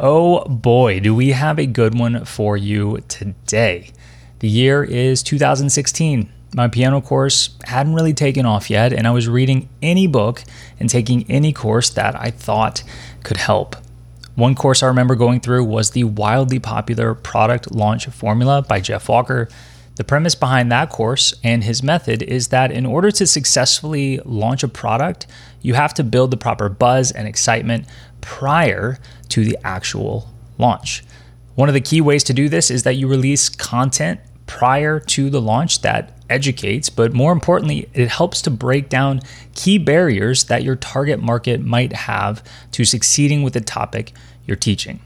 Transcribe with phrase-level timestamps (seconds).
[0.00, 3.90] Oh boy, do we have a good one for you today.
[4.38, 9.28] The year is 2016 my piano course hadn't really taken off yet, and I was
[9.28, 10.42] reading any book
[10.80, 12.82] and taking any course that I thought
[13.22, 13.76] could help.
[14.34, 19.08] One course I remember going through was the wildly popular Product Launch Formula by Jeff
[19.08, 19.48] Walker.
[19.96, 24.62] The premise behind that course and his method is that in order to successfully launch
[24.62, 25.26] a product,
[25.60, 27.84] you have to build the proper buzz and excitement
[28.20, 28.98] prior
[29.30, 31.04] to the actual launch.
[31.54, 35.30] One of the key ways to do this is that you release content prior to
[35.30, 39.20] the launch that educates, but more importantly, it helps to break down
[39.54, 44.12] key barriers that your target market might have to succeeding with the topic
[44.46, 45.00] you're teaching.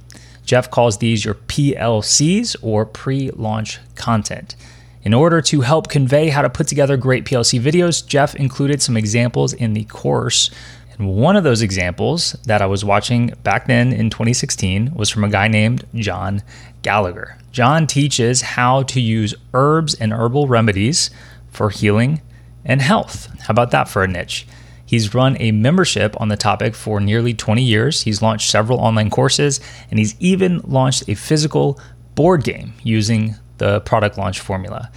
[0.44, 4.56] Jeff calls these your PLCs or pre launch content.
[5.04, 8.96] In order to help convey how to put together great PLC videos, Jeff included some
[8.96, 10.50] examples in the course.
[10.98, 15.24] And one of those examples that I was watching back then in 2016 was from
[15.24, 16.42] a guy named John
[16.82, 17.38] Gallagher.
[17.50, 21.10] John teaches how to use herbs and herbal remedies
[21.50, 22.20] for healing
[22.64, 23.28] and health.
[23.40, 24.46] How about that for a niche?
[24.84, 28.02] He's run a membership on the topic for nearly 20 years.
[28.02, 29.58] He's launched several online courses,
[29.90, 31.80] and he's even launched a physical
[32.14, 34.90] board game using the product launch formula.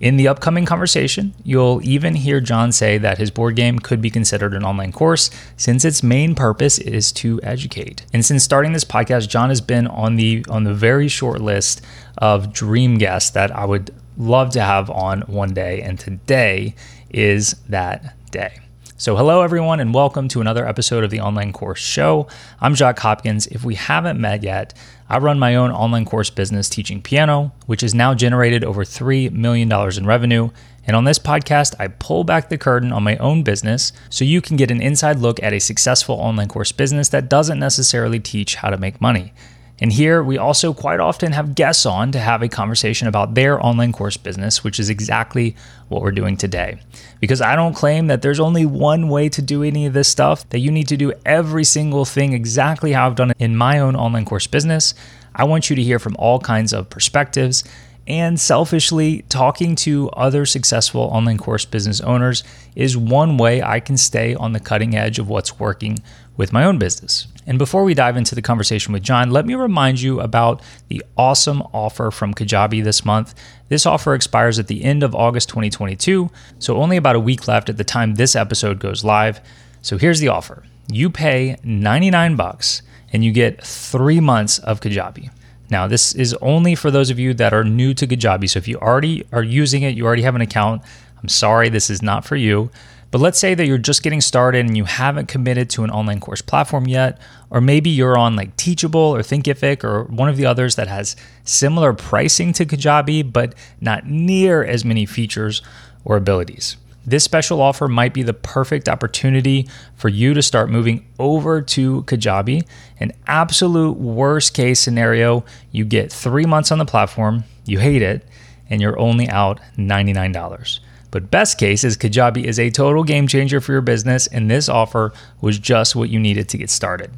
[0.00, 4.10] In the upcoming conversation, you'll even hear John say that his board game could be
[4.10, 8.06] considered an online course since its main purpose is to educate.
[8.12, 11.84] And since starting this podcast, John has been on the on the very short list
[12.16, 16.76] of dream guests that I would love to have on one day and today
[17.10, 18.60] is that day.
[19.00, 22.26] So, hello everyone, and welcome to another episode of the Online Course Show.
[22.60, 23.46] I'm Jacques Hopkins.
[23.46, 24.74] If we haven't met yet,
[25.10, 29.32] I run my own online course business teaching piano, which has now generated over $3
[29.32, 30.50] million in revenue.
[30.86, 34.42] And on this podcast, I pull back the curtain on my own business so you
[34.42, 38.56] can get an inside look at a successful online course business that doesn't necessarily teach
[38.56, 39.32] how to make money.
[39.80, 43.64] And here we also quite often have guests on to have a conversation about their
[43.64, 45.54] online course business, which is exactly
[45.88, 46.80] what we're doing today.
[47.20, 50.48] Because I don't claim that there's only one way to do any of this stuff,
[50.50, 53.78] that you need to do every single thing exactly how I've done it in my
[53.78, 54.94] own online course business.
[55.34, 57.62] I want you to hear from all kinds of perspectives.
[58.08, 62.42] And selfishly, talking to other successful online course business owners
[62.74, 65.98] is one way I can stay on the cutting edge of what's working
[66.36, 67.28] with my own business.
[67.48, 71.02] And before we dive into the conversation with John, let me remind you about the
[71.16, 73.34] awesome offer from Kajabi this month.
[73.70, 77.70] This offer expires at the end of August 2022, so only about a week left
[77.70, 79.40] at the time this episode goes live.
[79.80, 80.62] So here's the offer.
[80.92, 82.82] You pay 99 bucks
[83.14, 85.30] and you get 3 months of Kajabi.
[85.70, 88.50] Now, this is only for those of you that are new to Kajabi.
[88.50, 90.82] So if you already are using it, you already have an account,
[91.22, 92.70] I'm sorry, this is not for you.
[93.10, 96.20] But let's say that you're just getting started and you haven't committed to an online
[96.20, 97.18] course platform yet,
[97.50, 101.16] or maybe you're on like Teachable or Thinkific or one of the others that has
[101.44, 105.62] similar pricing to Kajabi, but not near as many features
[106.04, 106.76] or abilities.
[107.06, 112.02] This special offer might be the perfect opportunity for you to start moving over to
[112.02, 112.68] Kajabi.
[113.00, 115.42] An absolute worst case scenario,
[115.72, 118.26] you get three months on the platform, you hate it,
[118.68, 120.80] and you're only out $99.
[121.10, 124.68] But best case is Kajabi is a total game changer for your business, and this
[124.68, 127.10] offer was just what you needed to get started.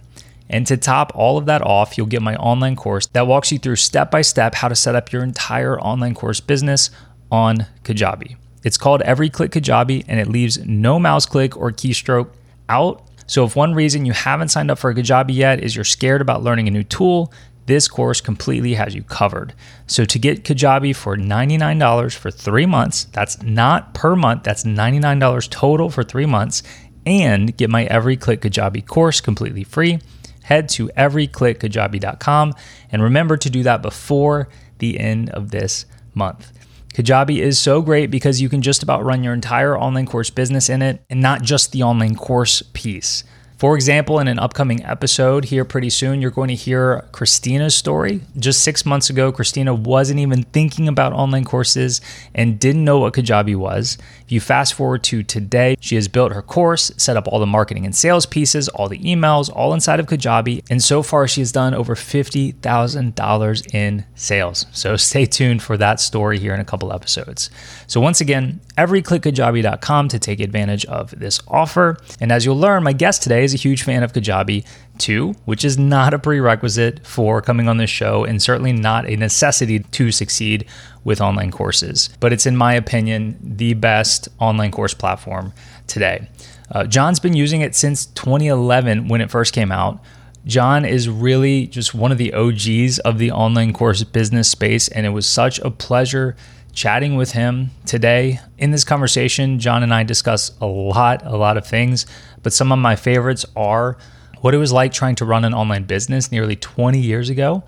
[0.48, 3.58] And to top all of that off, you'll get my online course that walks you
[3.58, 6.90] through step by step how to set up your entire online course business
[7.30, 8.36] on Kajabi.
[8.64, 12.30] It's called Every Click Kajabi, and it leaves no mouse click or keystroke
[12.68, 13.02] out.
[13.26, 16.20] So, if one reason you haven't signed up for a Kajabi yet is you're scared
[16.20, 17.32] about learning a new tool,
[17.70, 19.54] this course completely has you covered.
[19.86, 25.48] So to get Kajabi for $99 for three months, that's not per month, that's $99
[25.50, 26.64] total for three months,
[27.06, 30.00] and get my Every Click Kajabi course completely free,
[30.42, 32.54] head to everyclickkajabi.com
[32.90, 36.52] and remember to do that before the end of this month.
[36.92, 40.68] Kajabi is so great because you can just about run your entire online course business
[40.68, 43.22] in it and not just the online course piece.
[43.60, 48.22] For example, in an upcoming episode here pretty soon, you're going to hear Christina's story.
[48.38, 52.00] Just six months ago, Christina wasn't even thinking about online courses
[52.34, 53.98] and didn't know what Kajabi was.
[54.24, 57.44] If you fast forward to today, she has built her course, set up all the
[57.44, 60.64] marketing and sales pieces, all the emails, all inside of Kajabi.
[60.70, 64.64] And so far, she has done over $50,000 in sales.
[64.72, 67.50] So stay tuned for that story here in a couple episodes.
[67.86, 71.98] So, once again, everyclickkajabi.com to take advantage of this offer.
[72.18, 74.66] And as you'll learn, my guest today is a huge fan of Kajabi
[74.96, 79.16] too, which is not a prerequisite for coming on this show and certainly not a
[79.16, 80.64] necessity to succeed
[81.04, 82.08] with online courses.
[82.20, 85.52] But it's, in my opinion, the best online course platform
[85.86, 86.28] today.
[86.70, 90.02] Uh, John's been using it since 2011 when it first came out.
[90.46, 95.04] John is really just one of the OGs of the online course business space, and
[95.04, 96.34] it was such a pleasure
[96.72, 98.40] chatting with him today.
[98.58, 102.06] In this conversation, John and I discuss a lot, a lot of things,
[102.42, 103.96] but some of my favorites are
[104.40, 107.62] what it was like trying to run an online business nearly 20 years ago,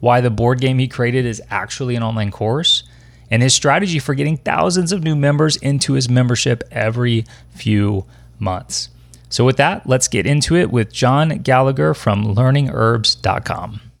[0.00, 2.84] why the board game he created is actually an online course,
[3.30, 8.04] and his strategy for getting thousands of new members into his membership every few
[8.38, 8.88] months.
[9.28, 13.91] So, with that, let's get into it with John Gallagher from learningherbs.com.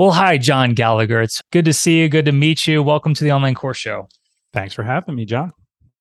[0.00, 1.20] Well, hi, John Gallagher.
[1.20, 2.08] It's good to see you.
[2.08, 2.82] Good to meet you.
[2.82, 4.08] Welcome to the Online Course Show.
[4.54, 5.52] Thanks for having me, John.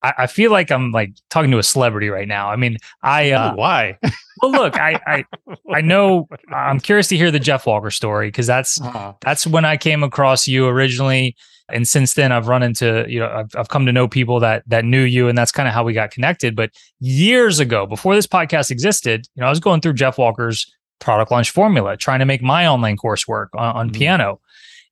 [0.02, 2.50] I, I feel like I'm like talking to a celebrity right now.
[2.50, 3.98] I mean, I uh, oh, why?
[4.42, 5.26] well, look, I, I
[5.74, 9.16] I know I'm curious to hear the Jeff Walker story because that's uh-huh.
[9.20, 11.36] that's when I came across you originally,
[11.68, 14.64] and since then I've run into you know I've, I've come to know people that
[14.68, 16.56] that knew you, and that's kind of how we got connected.
[16.56, 16.72] But
[17.02, 21.32] years ago, before this podcast existed, you know, I was going through Jeff Walker's product
[21.32, 23.98] launch formula, trying to make my online course work on, on mm-hmm.
[23.98, 24.42] piano.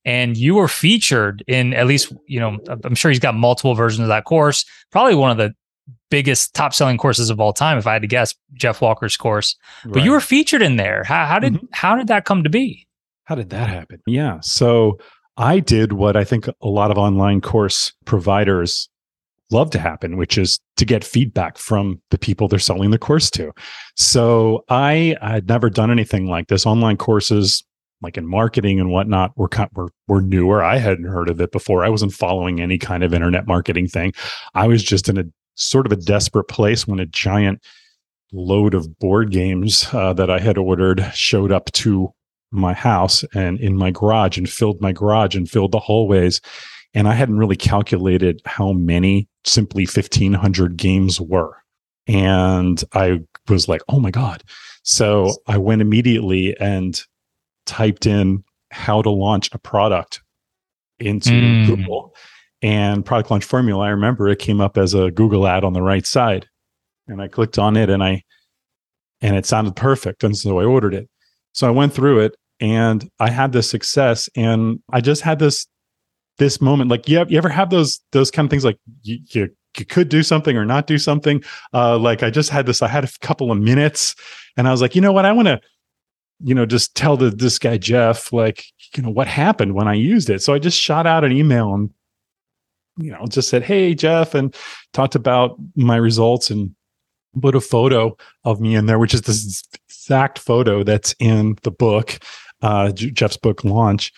[0.04, 4.02] And you were featured in at least, you know, I'm sure he's got multiple versions
[4.02, 4.64] of that course.
[4.90, 5.54] Probably one of the
[6.10, 9.56] biggest top selling courses of all time, if I had to guess, Jeff Walker's course.
[9.84, 9.94] Right.
[9.94, 11.04] But you were featured in there.
[11.04, 11.66] How, how did mm-hmm.
[11.72, 12.86] how did that come to be?
[13.24, 14.00] How did that happen?
[14.06, 14.40] Yeah.
[14.40, 14.98] So
[15.36, 18.88] I did what I think a lot of online course providers
[19.50, 23.30] love to happen, which is to get feedback from the people they're selling the course
[23.30, 23.52] to.
[23.96, 26.66] So I had never done anything like this.
[26.66, 27.64] Online courses,
[28.02, 30.62] like in marketing and whatnot, were were were newer.
[30.62, 31.84] I hadn't heard of it before.
[31.84, 34.12] I wasn't following any kind of internet marketing thing.
[34.54, 35.24] I was just in a
[35.54, 37.62] sort of a desperate place when a giant
[38.32, 42.12] load of board games uh, that I had ordered showed up to
[42.50, 46.40] my house and in my garage and filled my garage and filled the hallways
[46.94, 51.56] and I hadn't really calculated how many simply 1500 games were.
[52.06, 54.42] And I was like, oh my God.
[54.82, 57.00] So I went immediately and
[57.66, 60.22] typed in how to launch a product
[60.98, 61.66] into mm.
[61.66, 62.14] Google
[62.62, 63.84] and product launch formula.
[63.84, 66.46] I remember it came up as a Google ad on the right side.
[67.06, 68.22] And I clicked on it and I,
[69.20, 70.24] and it sounded perfect.
[70.24, 71.08] And so I ordered it.
[71.52, 75.66] So I went through it and I had this success and I just had this
[76.38, 79.18] this moment like you, have, you ever have those those kind of things like you,
[79.30, 81.42] you, you could do something or not do something?
[81.72, 84.14] Uh like i just had this i had a couple of minutes
[84.56, 85.24] and i was like you know what?
[85.24, 85.60] I want to
[86.42, 88.64] you know just tell the this guy jeff like
[88.96, 90.42] you know what happened when i used it.
[90.42, 91.90] So i just shot out an email and
[92.98, 94.54] you know just said hey jeff and
[94.92, 96.74] talked about my results and
[97.40, 101.70] put a photo of me in there which is this exact photo that's in the
[101.70, 102.18] book
[102.62, 104.12] uh jeff's book launch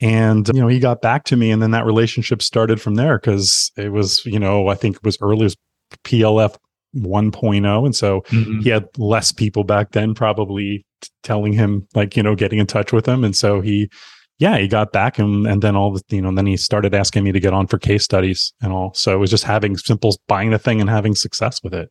[0.00, 3.18] and you know he got back to me and then that relationship started from there
[3.18, 5.56] because it was you know i think it was early as
[6.04, 6.56] plf
[6.94, 8.60] 1.0 and so mm-hmm.
[8.60, 10.84] he had less people back then probably
[11.22, 13.24] telling him like you know getting in touch with him.
[13.24, 13.90] And so he
[14.38, 16.94] yeah he got back and and then all the you know and then he started
[16.94, 18.94] asking me to get on for case studies and all.
[18.94, 21.90] So it was just having simple buying the thing and having success with it.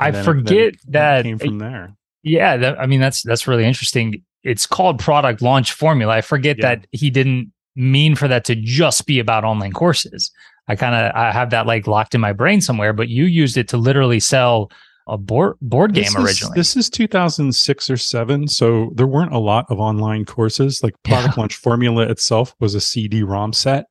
[0.00, 1.94] And i forget it, that came from there.
[2.22, 6.14] Yeah that, i mean that's that's really interesting it's called product launch formula.
[6.14, 6.76] I forget yeah.
[6.76, 10.30] that he didn't mean for that to just be about online courses.
[10.68, 13.56] I kind of I have that like locked in my brain somewhere, but you used
[13.56, 14.70] it to literally sell
[15.06, 16.54] a board board game this originally.
[16.56, 20.82] This is 2006 or 7, so there weren't a lot of online courses.
[20.82, 21.40] Like product yeah.
[21.40, 23.86] launch formula itself was a CD-ROM set.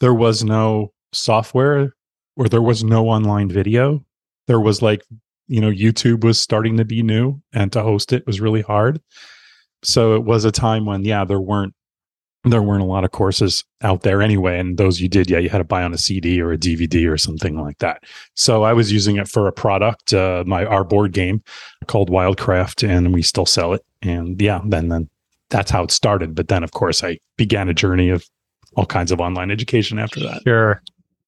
[0.00, 1.94] There was no software
[2.36, 4.04] or there was no online video.
[4.46, 5.02] There was like,
[5.46, 9.00] you know, YouTube was starting to be new and to host it was really hard
[9.82, 11.74] so it was a time when yeah there weren't
[12.44, 15.48] there weren't a lot of courses out there anyway and those you did yeah you
[15.50, 18.02] had to buy on a cd or a dvd or something like that
[18.34, 21.42] so i was using it for a product uh, my our board game
[21.86, 25.08] called wildcraft and we still sell it and yeah then then
[25.50, 28.24] that's how it started but then of course i began a journey of
[28.76, 30.80] all kinds of online education after that sure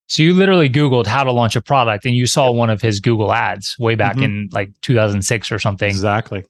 [0.06, 3.00] So you literally Googled how to launch a product and you saw one of his
[3.00, 4.24] Google ads way back Mhm.
[4.24, 5.88] in like 2006 or something.
[5.88, 6.44] Exactly.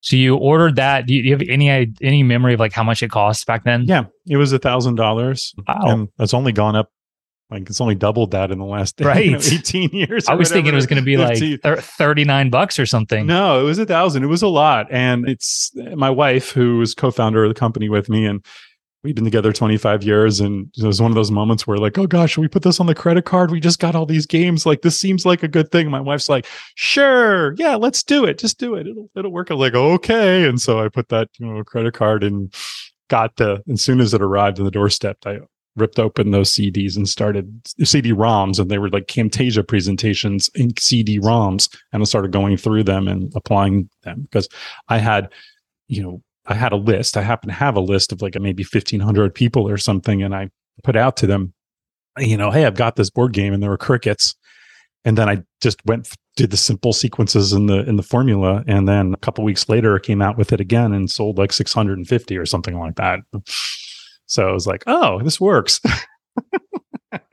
[0.00, 1.06] So you ordered that.
[1.06, 3.64] Do you, do you have any any memory of like how much it cost back
[3.64, 3.84] then?
[3.84, 5.80] Yeah, it was a thousand dollars, Wow.
[5.86, 6.90] and it's only gone up.
[7.50, 9.52] Like it's only doubled that in the last you know, Right.
[9.52, 10.28] eighteen years.
[10.28, 11.58] I was thinking it was going to be like 15.
[11.60, 13.26] thir- 39 bucks or something.
[13.26, 14.22] No, it was a thousand.
[14.22, 14.86] It was a lot.
[14.90, 18.26] And it's my wife who was co-founder of the company with me.
[18.26, 18.44] And
[19.04, 20.40] we've been together 25 years.
[20.40, 22.86] And it was one of those moments where like, oh gosh, we put this on
[22.86, 23.50] the credit card?
[23.50, 24.66] We just got all these games.
[24.66, 25.90] Like this seems like a good thing.
[25.90, 27.54] My wife's like, sure.
[27.54, 28.38] Yeah, let's do it.
[28.38, 28.86] Just do it.
[28.86, 29.50] It'll it'll work.
[29.50, 30.48] I'm like, okay.
[30.48, 32.52] And so I put that, you know, credit card and
[33.08, 35.38] got the as soon as it arrived on the doorstep, I
[35.76, 40.76] ripped open those CDs and started CD ROMs, and they were like Camtasia presentations in
[40.76, 44.48] CD ROMs, and I started going through them and applying them because
[44.88, 45.32] I had,
[45.86, 47.16] you know, I had a list.
[47.16, 50.34] I happen to have a list of like maybe fifteen hundred people or something, and
[50.34, 50.50] I
[50.82, 51.52] put out to them,
[52.18, 54.34] you know, hey, I've got this board game, and there were crickets,
[55.04, 58.88] and then I just went did the simple sequences in the in the formula, and
[58.88, 61.72] then a couple weeks later, I came out with it again and sold like six
[61.72, 63.20] hundred and fifty or something like that.
[64.26, 65.80] So I was like, oh, this works.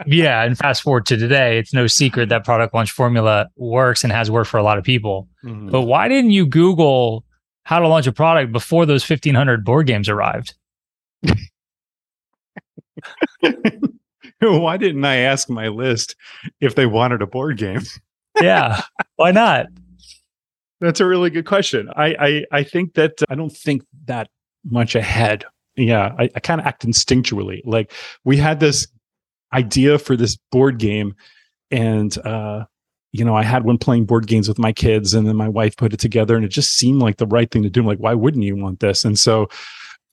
[0.07, 0.43] Yeah.
[0.43, 4.31] And fast forward to today, it's no secret that product launch formula works and has
[4.31, 5.27] worked for a lot of people.
[5.43, 5.69] Mm-hmm.
[5.69, 7.24] But why didn't you Google
[7.65, 10.53] how to launch a product before those 1500 board games arrived?
[14.39, 16.15] Why didn't I ask my list
[16.61, 17.81] if they wanted a board game?
[18.41, 18.81] Yeah.
[19.15, 19.67] why not?
[20.81, 21.89] That's a really good question.
[21.95, 24.27] I I, I think that uh, I don't think that
[24.69, 25.45] much ahead.
[25.77, 27.61] Yeah, I, I kind of act instinctually.
[27.63, 27.93] Like
[28.25, 28.87] we had this
[29.53, 31.15] idea for this board game,
[31.71, 32.65] and uh,
[33.17, 35.77] you know, I had one playing board games with my kids, and then my wife
[35.77, 37.81] put it together, and it just seemed like the right thing to do.
[37.81, 39.05] I'm like, why wouldn't you want this?
[39.05, 39.47] And so,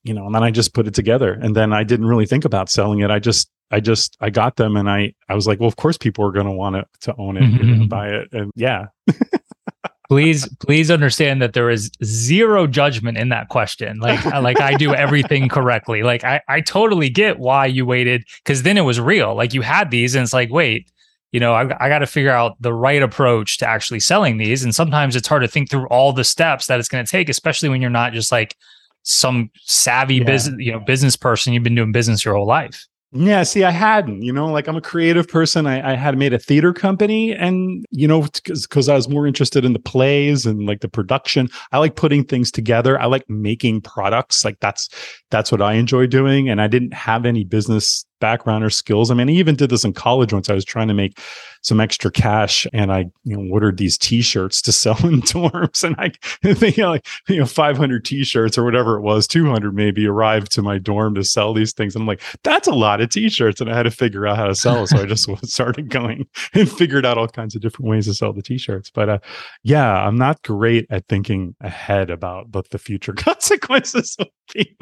[0.04, 2.44] you know, and then I just put it together, and then I didn't really think
[2.44, 3.10] about selling it.
[3.10, 5.98] I just I just I got them, and I I was like, well, of course,
[5.98, 7.86] people are going to want to to own it, going mm-hmm.
[7.86, 8.86] buy it, and yeah,
[10.12, 13.98] Please, please understand that there is zero judgment in that question.
[13.98, 16.02] Like, like I do everything correctly.
[16.02, 19.34] Like I, I totally get why you waited because then it was real.
[19.34, 20.90] Like you had these, and it's like, wait,
[21.32, 24.62] you know, I, I got to figure out the right approach to actually selling these.
[24.62, 27.28] And sometimes it's hard to think through all the steps that it's going to take,
[27.28, 28.56] especially when you're not just like
[29.02, 30.24] some savvy Yeah.
[30.24, 31.52] business, you know, business person.
[31.52, 32.86] You've been doing business your whole life.
[33.14, 35.66] Yeah, see, I hadn't, you know, like I'm a creative person.
[35.66, 39.66] I, I had made a theater company and, you know, because I was more interested
[39.66, 41.50] in the plays and like the production.
[41.72, 42.98] I like putting things together.
[42.98, 44.46] I like making products.
[44.46, 44.88] Like that's,
[45.30, 46.48] that's what I enjoy doing.
[46.48, 49.10] And I didn't have any business background or skills.
[49.10, 51.18] I mean, I even did this in college once I was trying to make
[51.62, 55.96] some extra cash and I, you know, ordered these t-shirts to sell in dorms and
[55.98, 56.12] I
[56.54, 60.52] think you know, like, you know, 500 t-shirts or whatever it was, 200 maybe arrived
[60.52, 61.96] to my dorm to sell these things.
[61.96, 63.60] And I'm like, that's a lot of t-shirts.
[63.60, 64.86] And I had to figure out how to sell.
[64.86, 68.32] So I just started going and figured out all kinds of different ways to sell
[68.32, 68.88] the t-shirts.
[68.88, 69.18] But uh,
[69.64, 74.76] yeah, I'm not great at thinking ahead about what the future consequences will be.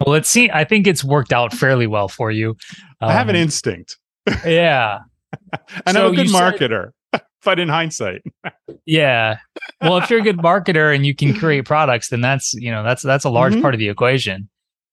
[0.00, 0.50] Well, let's see.
[0.50, 2.56] I think it's worked out fairly well for you.
[3.00, 3.96] I have an Um, instinct
[4.44, 4.98] yeah.
[5.86, 6.90] and So I'm a good you said- marketer.
[7.44, 8.22] But in hindsight,
[8.86, 9.36] Yeah.
[9.82, 12.82] Well, if you're a good marketer and you can create products, then that's, you know,
[12.82, 13.60] that's that's a large Mhm.
[13.60, 14.48] part of the equation.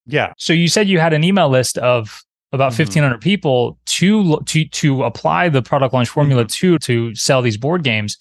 [0.06, 2.22] yeah, So you said you had an email list of
[2.52, 2.80] about Mhm.
[2.80, 7.84] 1500 people to to to apply the product launch formula to to sell these board
[7.84, 8.18] games.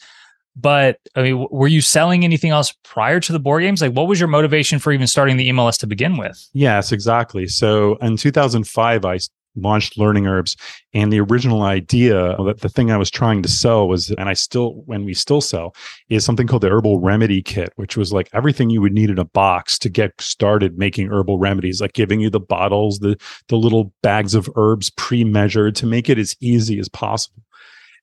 [0.56, 3.80] But I mean, were you selling anything else prior to the board games?
[3.80, 6.48] Like what was your motivation for even starting the list to begin with?
[6.52, 7.46] Yes, exactly.
[7.46, 9.18] So in 2005, I
[9.56, 10.56] launched Learning Herbs,
[10.94, 14.32] and the original idea that the thing I was trying to sell was, and I
[14.34, 15.74] still, when we still sell,
[16.08, 19.18] is something called the Herbal Remedy Kit, which was like everything you would need in
[19.18, 23.16] a box to get started making herbal remedies, like giving you the bottles, the
[23.48, 27.42] the little bags of herbs pre-measured to make it as easy as possible.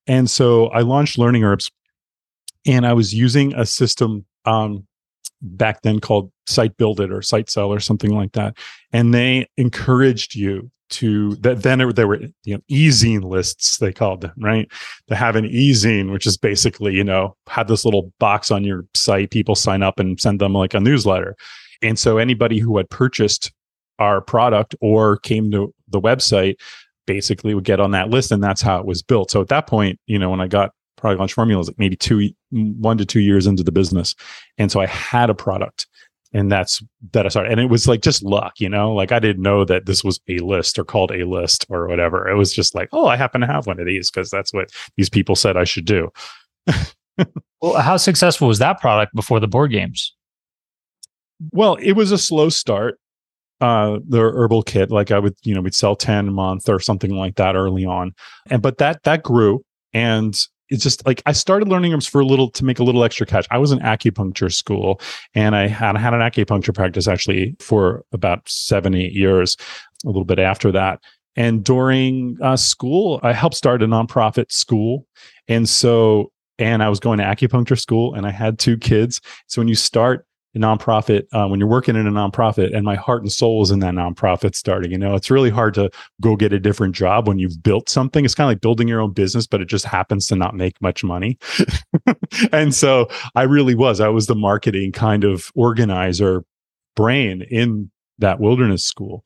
[0.05, 1.69] And so I launched Learning Herbs,
[2.67, 4.85] and I was using a system um,
[5.41, 8.57] back then called Site Build It or Site Sell or something like that
[8.91, 14.21] and they encouraged you to that then it, there were you know lists they called
[14.21, 14.71] them right?
[15.09, 18.85] To have an e-zine which is basically you know have this little box on your
[18.93, 21.35] site people sign up and send them like a newsletter.
[21.81, 23.51] And so anybody who had purchased
[23.99, 26.55] our product or came to the website
[27.05, 29.31] basically would get on that list and that's how it was built.
[29.31, 32.29] So at that point you know when i got product launch formulas like maybe two
[32.51, 34.15] one to two years into the business
[34.57, 35.87] and so i had a product
[36.33, 37.53] and that's that I started.
[37.53, 40.19] And it was like just luck, you know, like I didn't know that this was
[40.27, 42.27] a list or called a list or whatever.
[42.27, 44.69] It was just like, oh, I happen to have one of these because that's what
[44.97, 46.09] these people said I should do.
[47.61, 50.13] Well, how successful was that product before the board games?
[51.53, 52.99] Well, it was a slow start.
[53.61, 54.91] uh, the herbal kit.
[54.91, 57.85] Like I would, you know, we'd sell 10 a month or something like that early
[57.85, 58.13] on.
[58.49, 59.63] And, but that, that grew.
[59.93, 63.03] And it's just like I started learning herbs for a little to make a little
[63.03, 63.45] extra cash.
[63.51, 65.01] I was in acupuncture school
[65.33, 69.57] and I had, had an acupuncture practice actually for about seven, eight years,
[70.05, 71.01] a little bit after that.
[71.35, 75.05] And during uh, school, I helped start a nonprofit school.
[75.47, 79.21] And so, and I was going to acupuncture school and I had two kids.
[79.45, 82.95] So when you start a nonprofit, uh, when you're working in a nonprofit, and my
[82.95, 85.89] heart and soul is in that nonprofit starting, you know, it's really hard to
[86.21, 88.25] go get a different job when you've built something.
[88.25, 90.81] It's kind of like building your own business, but it just happens to not make
[90.81, 91.37] much money.
[92.51, 96.43] and so I really was, I was the marketing kind of organizer
[96.95, 99.23] brain in that wilderness school.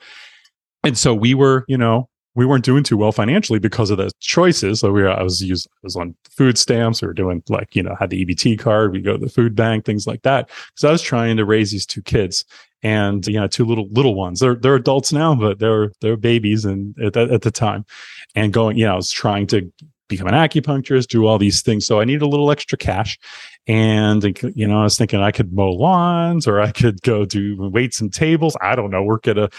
[0.83, 4.11] And so we were, you know, we weren't doing too well financially because of the
[4.19, 4.79] choices.
[4.79, 7.01] So we were, I was used, I was on food stamps.
[7.01, 8.93] We were doing like, you know, had the EBT card.
[8.93, 10.49] We go to the food bank, things like that.
[10.75, 12.45] So I was trying to raise these two kids
[12.83, 14.39] and, you know, two little, little ones.
[14.39, 17.85] They're, they're adults now, but they're, they're babies and at, at the time
[18.33, 19.71] and going, you know, I was trying to
[20.07, 21.85] become an acupuncturist, do all these things.
[21.85, 23.19] So I needed a little extra cash.
[23.67, 24.23] And,
[24.55, 28.01] you know, I was thinking I could mow lawns or I could go do weights
[28.01, 28.57] and tables.
[28.61, 29.49] I don't know, work at a,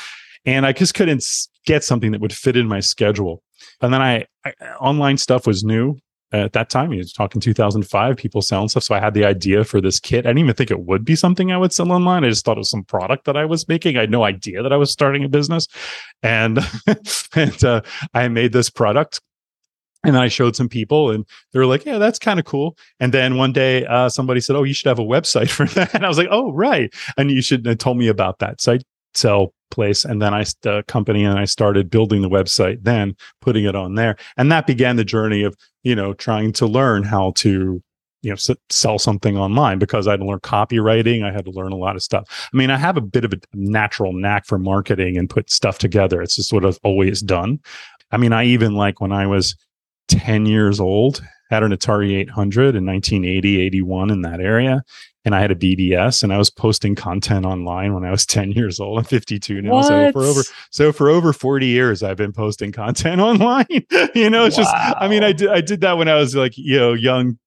[0.44, 1.24] and I just couldn't
[1.66, 3.42] get something that would fit in my schedule.
[3.80, 5.98] And then I, I online stuff was new
[6.32, 6.90] at that time.
[6.90, 8.84] He was talking 2005, people selling stuff.
[8.84, 10.24] So I had the idea for this kit.
[10.26, 12.24] I didn't even think it would be something I would sell online.
[12.24, 13.96] I just thought it was some product that I was making.
[13.96, 15.68] I had no idea that I was starting a business.
[16.22, 16.58] And,
[17.34, 17.82] and uh,
[18.14, 19.20] I made this product
[20.04, 22.76] and I showed some people and they were like, yeah, that's kind of cool.
[22.98, 25.94] And then one day uh, somebody said, oh, you should have a website for that.
[25.94, 26.92] And I was like, oh, right.
[27.16, 28.60] And you should have told me about that.
[28.60, 28.78] So I
[29.14, 33.64] sell place and then i the company and i started building the website then putting
[33.64, 34.16] it on there.
[34.36, 37.82] And that began the journey of you know trying to learn how to
[38.22, 41.50] you know s- sell something online because i had to learn copywriting i had to
[41.50, 42.48] learn a lot of stuff.
[42.52, 45.78] I mean i have a bit of a natural knack for marketing and put stuff
[45.78, 46.22] together.
[46.22, 47.58] It's just what i've always done.
[48.12, 49.56] I mean i even like when i was
[50.08, 54.82] 10 years old had an atari 800 in 1980 81 in that area
[55.24, 58.52] and I had a BBS and I was posting content online when I was 10
[58.52, 58.98] years old.
[58.98, 59.72] I'm 52 now.
[59.72, 59.86] What?
[59.86, 63.66] So for over so for over 40 years I've been posting content online.
[64.14, 64.64] you know, it's wow.
[64.64, 67.38] just I mean I did I did that when I was like, you know, young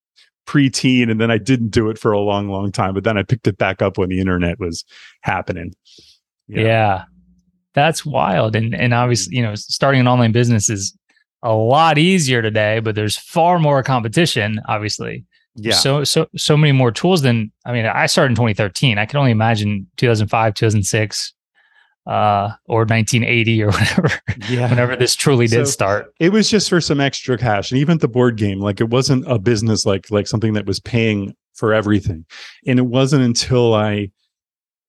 [0.46, 3.24] preteen and then I didn't do it for a long long time, but then I
[3.24, 4.86] picked it back up when the internet was
[5.22, 5.74] happening.
[6.48, 7.06] Yeah.
[7.74, 9.38] That's wild and and obviously, mm.
[9.38, 10.96] you know, starting an online business is
[11.44, 15.26] a lot easier today, but there's far more competition, obviously.
[15.58, 15.74] Yeah.
[15.76, 19.18] so so so many more tools than I mean I started in 2013 I can
[19.18, 21.34] only imagine 2005 2006
[22.08, 24.10] uh or 1980 or whatever
[24.50, 24.70] yeah.
[24.70, 26.14] whenever this truly did so start.
[26.20, 29.24] it was just for some extra cash and even the board game like it wasn't
[29.32, 32.26] a business like like something that was paying for everything.
[32.68, 34.12] And it wasn't until I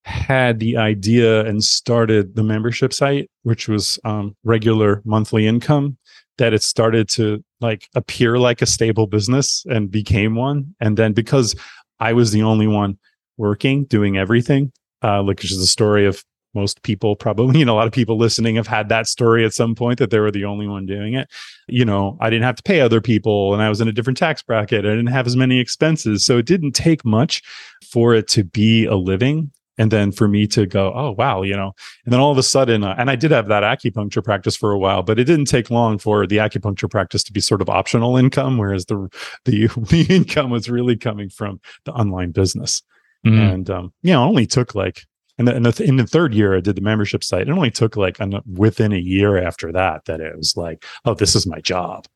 [0.04, 5.98] had the idea and started the membership site which was um regular monthly income
[6.38, 10.75] that it started to like appear like a stable business and became one.
[10.81, 11.55] And then because
[12.01, 12.99] I was the only one
[13.37, 14.72] working, doing everything,
[15.03, 16.22] uh, like which is the story of
[16.55, 19.53] most people probably, you know, a lot of people listening have had that story at
[19.53, 21.29] some point that they were the only one doing it.
[21.68, 24.18] You know, I didn't have to pay other people and I was in a different
[24.18, 24.85] tax bracket.
[24.85, 26.25] I didn't have as many expenses.
[26.25, 27.42] So it didn't take much
[27.90, 31.56] for it to be a living and then for me to go oh wow you
[31.56, 31.72] know?
[32.04, 34.72] And then all of a sudden uh, and i did have that acupuncture practice for
[34.72, 37.68] a while but it didn't take long for the acupuncture practice to be sort of
[37.68, 39.08] optional income whereas the
[39.44, 42.82] the, the income was really coming from the online business.
[43.24, 43.38] Mm-hmm.
[43.40, 45.02] and um you know only took like
[45.38, 47.96] and in the, in the third year i did the membership site it only took
[47.96, 52.06] like within a year after that that it was like oh this is my job.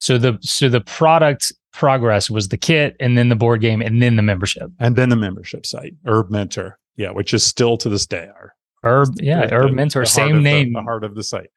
[0.00, 4.02] So the so the product progress was the kit and then the board game and
[4.02, 4.70] then the membership.
[4.78, 6.78] And then the membership site, Herb Mentor.
[6.96, 10.72] Yeah, which is still to this day our Herb, yeah, the, Herb Mentor, same name.
[10.72, 11.50] The, the, heart of the site.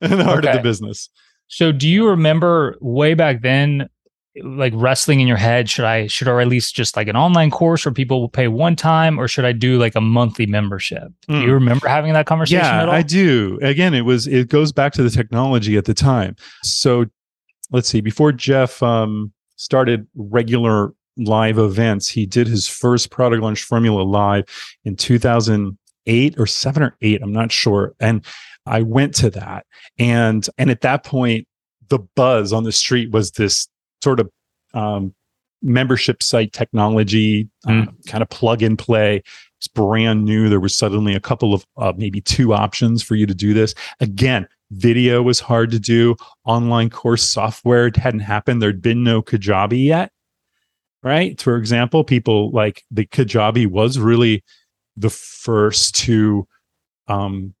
[0.00, 0.50] and the heart okay.
[0.50, 1.10] of the business.
[1.48, 3.88] So do you remember way back then
[4.42, 7.84] like wrestling in your head should i should i release just like an online course
[7.84, 11.34] where people will pay one time or should i do like a monthly membership mm.
[11.34, 11.54] do you hmm.
[11.54, 12.94] remember having that conversation at all?
[12.94, 16.36] yeah i do again it was it goes back to the technology at the time
[16.62, 17.04] so
[17.72, 22.08] let's see before jeff um started regular live events.
[22.08, 24.44] He did his first product launch formula live
[24.84, 27.94] in 2008 or 7 or 8, I'm not sure.
[28.00, 28.24] And
[28.66, 29.66] I went to that.
[29.98, 31.46] And and at that point
[31.88, 33.66] the buzz on the street was this
[34.02, 34.30] sort of
[34.74, 35.14] um,
[35.62, 37.88] membership site technology, mm.
[37.88, 39.22] uh, kind of plug and play.
[39.58, 40.48] It's brand new.
[40.48, 43.74] There was suddenly a couple of uh, maybe two options for you to do this.
[43.98, 46.16] Again, Video was hard to do.
[46.44, 48.60] Online course software hadn't happened.
[48.60, 50.12] There'd been no Kajabi yet.
[51.02, 51.40] Right.
[51.40, 54.42] For example, people like the Kajabi was really
[54.96, 56.46] the first to
[57.06, 57.54] um,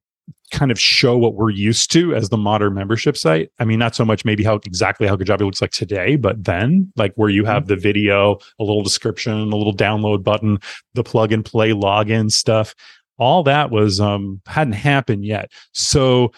[0.50, 3.50] kind of show what we're used to as the modern membership site.
[3.58, 6.92] I mean, not so much maybe how exactly how Kajabi looks like today, but then
[6.96, 7.74] like where you have mm-hmm.
[7.74, 10.58] the video, a little description, a little download button,
[10.94, 12.74] the plug and play login stuff.
[13.18, 15.50] All that was um hadn't happened yet.
[15.72, 16.32] So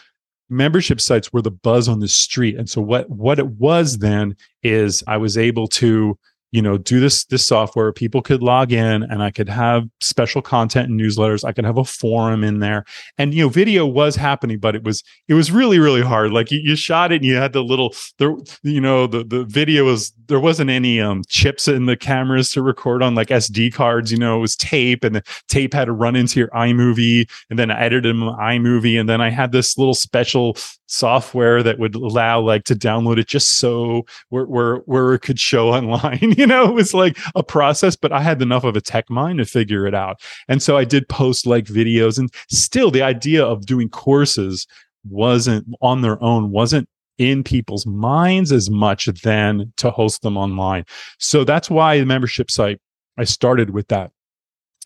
[0.51, 2.57] membership sites were the buzz on the street.
[2.57, 6.19] And so what what it was then is I was able to
[6.53, 7.93] you know do this this software.
[7.93, 11.45] People could log in and i could have special content and newsletters.
[11.45, 12.85] I could have a forum in there.
[13.19, 16.33] And you know video was happening but it was it was really really hard.
[16.33, 19.45] Like you, you shot it and you had the little there you know the the
[19.45, 23.73] video was there wasn't any um chips in the cameras to record on like sd
[23.73, 27.29] cards you know it was tape and the tape had to run into your imovie
[27.51, 28.99] and then i edited them imovie.
[28.99, 30.57] And then i had this little special
[30.91, 35.39] software that would allow like to download it just so where where, where it could
[35.39, 38.81] show online you know it was like a process but i had enough of a
[38.81, 42.91] tech mind to figure it out and so i did post like videos and still
[42.91, 44.67] the idea of doing courses
[45.09, 50.85] wasn't on their own wasn't in people's minds as much than to host them online
[51.19, 52.81] so that's why the membership site
[53.19, 54.11] i started with that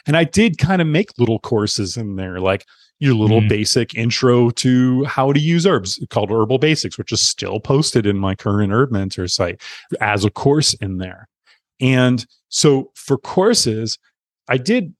[0.06, 2.64] and i did kind of make little courses in there like
[2.98, 3.48] your little mm.
[3.48, 8.16] basic intro to how to use herbs called Herbal Basics, which is still posted in
[8.16, 9.60] my current Herb Mentor site
[10.00, 11.28] as a course in there.
[11.80, 13.98] And so for courses,
[14.48, 14.94] I did.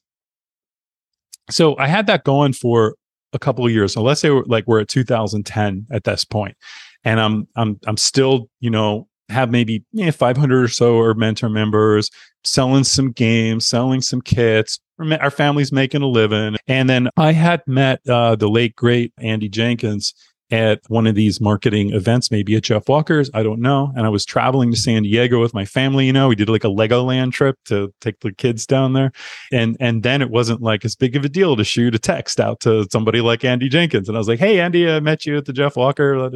[1.50, 2.96] So I had that going for
[3.32, 3.92] a couple of years.
[3.92, 6.56] So let's say we're, like we're at 2010 at this point,
[7.04, 11.48] and I'm I'm I'm still you know have maybe yeah, 500 or so Herb Mentor
[11.48, 12.10] members
[12.44, 14.78] selling some games, selling some kits.
[14.98, 16.56] Our family's making a living.
[16.68, 20.14] And then I had met uh, the late, great Andy Jenkins
[20.55, 23.93] at one of these marketing events, maybe at Jeff Walker's, I don't know.
[23.97, 26.62] And I was traveling to San Diego with my family, you know, we did like
[26.62, 29.11] a Legoland trip to take the kids down there.
[29.51, 32.38] And and then it wasn't like as big of a deal to shoot a text
[32.38, 34.09] out to somebody like Andy Jenkins.
[34.09, 36.31] And I was like, hey Andy, I met you at the Jeff Walker,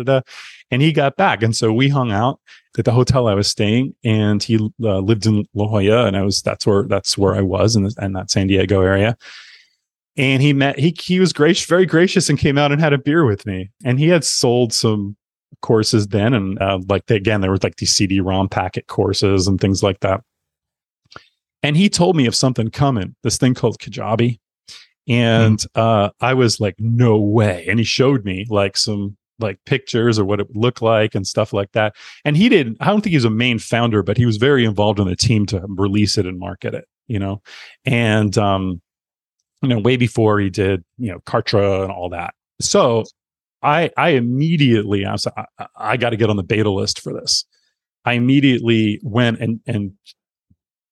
[0.70, 1.44] and he got back.
[1.44, 2.40] And so we hung out
[2.76, 6.22] at the hotel I was staying and he uh, lived in La Jolla and I
[6.22, 9.16] was that's where that's where I was in, the, in that San Diego area
[10.18, 12.98] and he met he he was gracious, very gracious, and came out and had a
[12.98, 13.70] beer with me.
[13.84, 15.16] And he had sold some
[15.62, 19.60] courses then, and uh, like they, again, there were like these CD-ROM packet courses and
[19.60, 20.22] things like that.
[21.62, 24.38] And he told me of something coming, this thing called Kajabi,
[25.08, 25.66] and mm.
[25.74, 27.66] uh, I was like, no way.
[27.68, 31.26] And he showed me like some like pictures or what it would look like and
[31.26, 31.94] stuff like that.
[32.24, 34.64] And he didn't, I don't think he was a main founder, but he was very
[34.64, 37.40] involved in the team to release it and market it, you know?
[37.84, 38.82] And um,
[39.62, 42.34] you know, way before he did, you know, Kartra and all that.
[42.60, 43.04] So
[43.62, 47.12] I I immediately I was I, I got to get on the beta list for
[47.12, 47.44] this.
[48.04, 49.92] I immediately went and and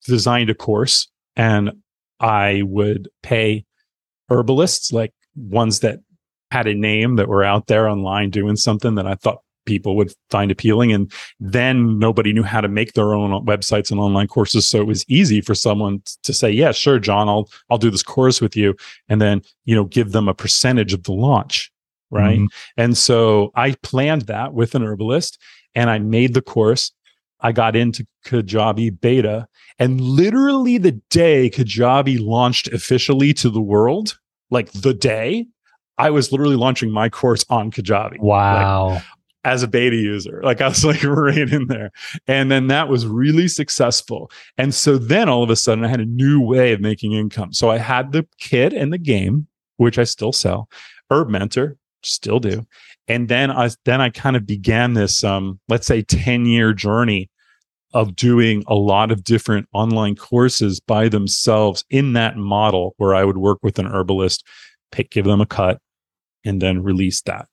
[0.07, 1.73] designed a course and
[2.21, 3.65] I would pay
[4.29, 6.01] herbalists like ones that
[6.51, 10.13] had a name that were out there online doing something that I thought people would
[10.31, 10.93] find appealing.
[10.93, 14.67] And then nobody knew how to make their own websites and online courses.
[14.67, 18.03] So it was easy for someone to say, yeah, sure, John, I'll, I'll do this
[18.03, 18.75] course with you.
[19.09, 21.71] And then, you know, give them a percentage of the launch.
[22.11, 22.39] Right.
[22.39, 22.81] Mm-hmm.
[22.81, 25.39] And so I planned that with an herbalist
[25.75, 26.93] and I made the course.
[27.41, 29.49] I got into Kajabi beta
[29.79, 34.19] and literally the day Kajabi launched officially to the world,
[34.51, 35.47] like the day,
[35.99, 38.21] I was literally launching my course on Kajabi.
[38.21, 38.89] Wow.
[38.89, 39.03] Like,
[39.47, 40.41] as a beta user.
[40.43, 41.93] Like I was like right in there.
[42.27, 44.29] And then that was really successful.
[44.59, 47.53] And so then all of a sudden I had a new way of making income.
[47.53, 50.69] So I had the kit and the game, which I still sell,
[51.11, 52.67] Herb Mentor, still do.
[53.07, 57.31] And then I then I kind of began this um, let's say 10 year journey
[57.95, 63.23] of doing a lot of different online courses by themselves in that model where I
[63.23, 64.45] would work with an herbalist,
[64.91, 65.79] pick, give them a cut,
[66.45, 67.47] and then release that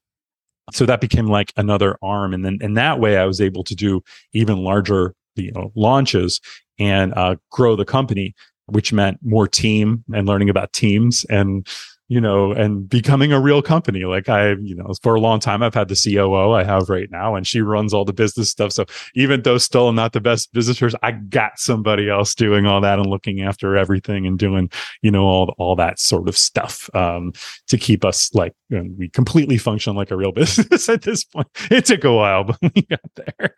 [0.72, 3.76] so that became like another arm and then in that way i was able to
[3.76, 4.02] do
[4.34, 6.40] even larger you know launches
[6.80, 8.34] and uh, grow the company
[8.68, 11.68] which meant more team and learning about teams and
[12.14, 14.06] you know, and becoming a real company.
[14.06, 17.10] Like I, you know, for a long time, I've had the COO I have right
[17.10, 18.72] now, and she runs all the business stuff.
[18.72, 23.00] So even though still not the best business I got somebody else doing all that
[23.00, 24.70] and looking after everything and doing,
[25.02, 27.34] you know, all all that sort of stuff um,
[27.70, 31.48] to keep us like we completely function like a real business at this point.
[31.72, 33.56] It took a while, but we got there.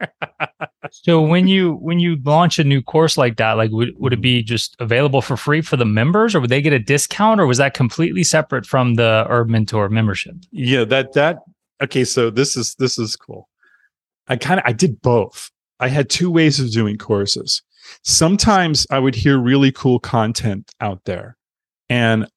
[0.91, 4.21] so when you when you launch a new course like that, like would would it
[4.21, 7.45] be just available for free for the members, or would they get a discount, or
[7.45, 10.35] was that completely separate from the Herb Mentor membership?
[10.51, 11.39] Yeah, that that
[11.81, 12.03] okay.
[12.03, 13.49] So this is this is cool.
[14.27, 15.49] I kind of I did both.
[15.79, 17.61] I had two ways of doing courses.
[18.03, 21.37] Sometimes I would hear really cool content out there,
[21.89, 22.27] and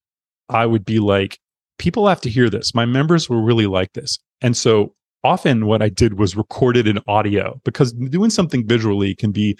[0.48, 1.38] I would be like,
[1.78, 2.74] people have to hear this.
[2.74, 4.18] My members will really like this.
[4.40, 4.94] And so
[5.24, 9.58] often what I did was recorded in audio because doing something visually can be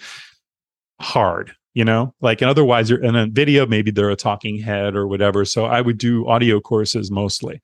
[1.01, 4.97] hard you know like and otherwise you're in a video maybe they're a talking head
[4.97, 7.61] or whatever so i would do audio courses mostly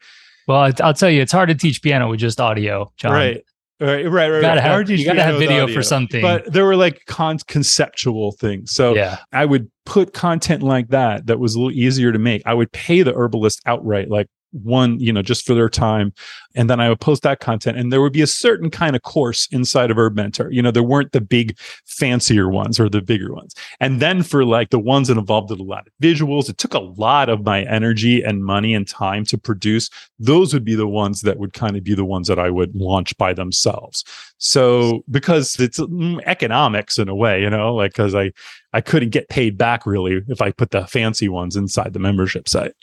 [0.47, 3.11] well i'll tell you it's hard to teach piano with just audio John.
[3.11, 3.43] right
[3.81, 4.35] Right, right, right.
[4.37, 6.21] You gotta have, you gotta have video for something.
[6.21, 8.71] But there were like con- conceptual things.
[8.71, 9.17] So yeah.
[9.33, 12.41] I would put content like that that was a little easier to make.
[12.45, 14.27] I would pay the herbalist outright, like
[14.63, 16.13] one, you know, just for their time.
[16.55, 19.01] And then I would post that content and there would be a certain kind of
[19.01, 20.51] course inside of Herb Mentor.
[20.51, 23.53] You know, there weren't the big fancier ones or the bigger ones.
[23.79, 26.79] And then for like the ones that involved a lot of visuals, it took a
[26.79, 29.89] lot of my energy and money and time to produce.
[30.17, 32.75] Those would be the ones that would kind of be the ones that I would
[32.75, 34.03] launch by themselves.
[34.37, 38.31] So because it's mm, economics in a way, you know, like because I
[38.73, 42.49] I couldn't get paid back really if I put the fancy ones inside the membership
[42.49, 42.73] site.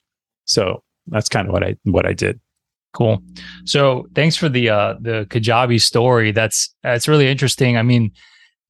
[0.45, 2.41] So that's kind of what I what I did.
[2.95, 3.23] Cool.
[3.65, 6.33] So thanks for the uh the Kajabi story.
[6.33, 7.77] That's that's really interesting.
[7.77, 8.13] I mean,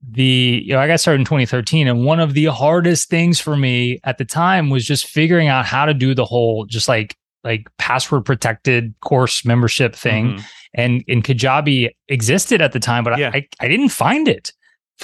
[0.08, 3.56] the you know I got started in 2013, and one of the hardest things for
[3.56, 7.16] me at the time was just figuring out how to do the whole just like
[7.44, 10.34] like password protected course membership thing.
[10.34, 10.44] Mm-hmm.
[10.74, 13.30] And and Kajabi existed at the time, but yeah.
[13.34, 14.52] I, I didn't find it.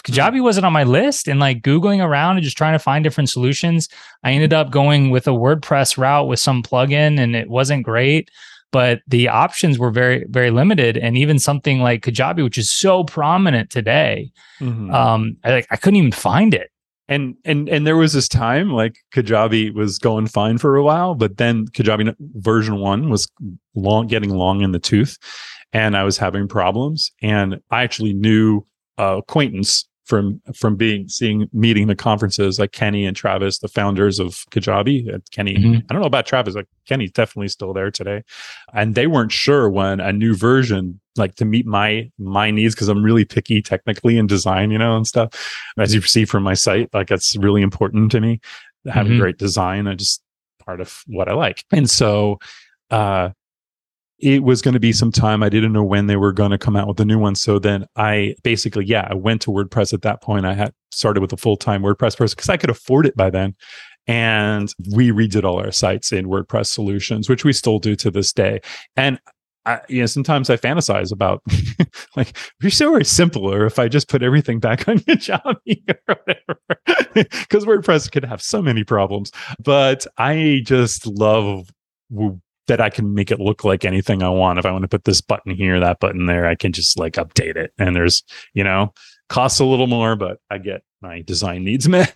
[0.03, 3.31] Kajabi wasn't on my list and like Googling around and just trying to find different
[3.31, 3.89] solutions.
[4.25, 8.31] I ended up going with a WordPress route with some plugin and it wasn't great,
[8.71, 10.97] but the options were very, very limited.
[10.97, 14.31] And even something like Kajabi, which is so prominent today,
[14.61, 14.93] mm-hmm.
[14.93, 16.71] um, I, like, I couldn't even find it.
[17.11, 21.15] And and and there was this time like Kajabi was going fine for a while,
[21.15, 23.27] but then Kajabi version one was
[23.75, 25.17] long getting long in the tooth,
[25.73, 27.11] and I was having problems.
[27.23, 28.67] And I actually knew
[28.99, 34.19] uh, acquaintance from from being seeing meeting the conferences like Kenny and Travis, the founders
[34.19, 35.15] of Kajabi.
[35.15, 35.81] Uh, Kenny, mm-hmm.
[35.89, 38.23] I don't know about Travis, like Kenny's definitely still there today,
[38.73, 42.89] and they weren't sure when a new version like to meet my my needs because
[42.89, 45.31] I'm really picky technically in design, you know, and stuff.
[45.79, 48.41] As you see from my site, like that's really important to me
[48.87, 49.21] having mm-hmm.
[49.21, 49.87] great design.
[49.87, 50.23] I just
[50.65, 52.39] part of what I like, and so.
[52.91, 53.31] uh
[54.19, 55.43] it was going to be some time.
[55.43, 57.35] I didn't know when they were going to come out with the new one.
[57.35, 60.45] So then I basically, yeah, I went to WordPress at that point.
[60.45, 63.31] I had started with a full time WordPress person because I could afford it by
[63.31, 63.55] then.
[64.07, 68.33] And we redid all our sites in WordPress solutions, which we still do to this
[68.33, 68.61] day.
[68.97, 69.21] And
[69.67, 71.43] I, you know, sometimes I fantasize about
[72.17, 76.61] like we're so very simpler if I just put everything back on Kajabi or whatever.
[77.41, 79.33] Because WordPress could have so many problems.
[79.63, 81.69] But I just love
[82.69, 84.59] that I can make it look like anything I want.
[84.59, 87.15] If I want to put this button here, that button there, I can just like
[87.15, 87.73] update it.
[87.79, 88.23] And there's,
[88.55, 88.95] you know,
[89.29, 92.15] costs a little more, but I get my design needs met.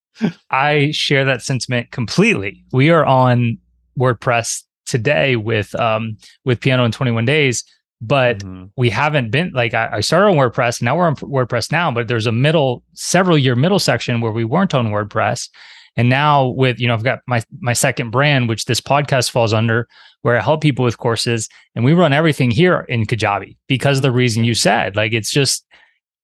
[0.50, 2.64] I share that sentiment completely.
[2.72, 3.58] We are on
[3.98, 7.64] WordPress today with um with Piano in 21 days,
[8.00, 8.66] but mm-hmm.
[8.76, 10.82] we haven't been like I, I started on WordPress.
[10.82, 14.44] Now we're on WordPress now, but there's a middle several year middle section where we
[14.44, 15.48] weren't on WordPress.
[15.98, 19.52] And now with, you know, I've got my my second brand, which this podcast falls
[19.52, 19.86] under,
[20.22, 21.48] where I help people with courses.
[21.74, 24.96] And we run everything here in Kajabi because of the reason you said.
[24.96, 25.66] Like it's just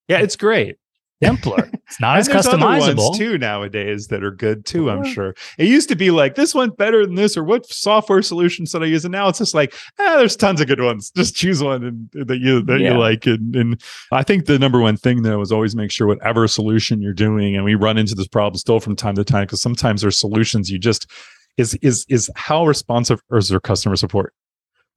[0.07, 0.77] Yeah, it's great
[1.23, 1.69] simpler.
[1.87, 4.89] It's not as customizable too nowadays that are good too.
[4.89, 8.21] I'm sure it used to be like this one's better than this, or what software
[8.21, 9.05] solution should I use?
[9.05, 11.11] And now it's just like, ah, there's tons of good ones.
[11.15, 12.93] Just choose one and, that you that yeah.
[12.93, 13.25] you like.
[13.25, 17.01] And, and I think the number one thing though is always make sure whatever solution
[17.01, 20.01] you're doing, and we run into this problem still from time to time because sometimes
[20.01, 21.09] there's solutions you just
[21.57, 24.33] is is is how responsive is their customer support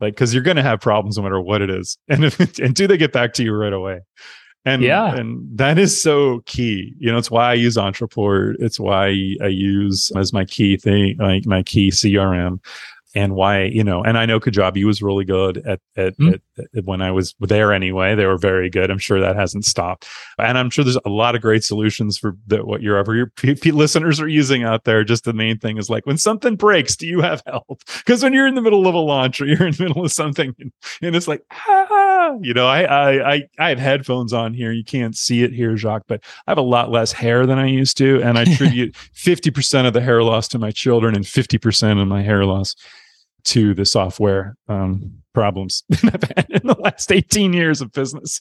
[0.00, 2.74] like because you're going to have problems no matter what it is and if, and
[2.74, 4.00] do they get back to you right away
[4.64, 6.94] and yeah, and that is so key.
[6.98, 8.56] You know, it's why I use Ontraport.
[8.58, 9.06] It's why
[9.42, 12.60] I use as my key thing, like my key CRM
[13.14, 16.28] and why you know and i know kajabi was really good at, at, mm.
[16.28, 16.40] at, at,
[16.84, 18.90] when i was there anyway they were very good.
[18.90, 20.06] I'm sure that hasn't stopped.
[20.38, 23.26] And i'm sure there's a lot of great solutions for the, what your ever your
[23.26, 25.04] p- p- listeners are using out there.
[25.04, 27.82] Just the main thing is like when something breaks do you have help?
[27.98, 30.12] Because when you're in the middle of a launch or you're in the middle of
[30.12, 34.54] something and, and it's like ah, you know I, I i i have headphones on
[34.54, 34.72] here.
[34.72, 37.66] You can't see it here jacques but i have a lot less hair than i
[37.66, 38.22] used to.
[38.22, 42.22] And i attribute 50% of the hair loss to my children and 50% of my
[42.22, 42.74] hair loss
[43.48, 48.40] to the software um, problems I've had in the last 18 years of business.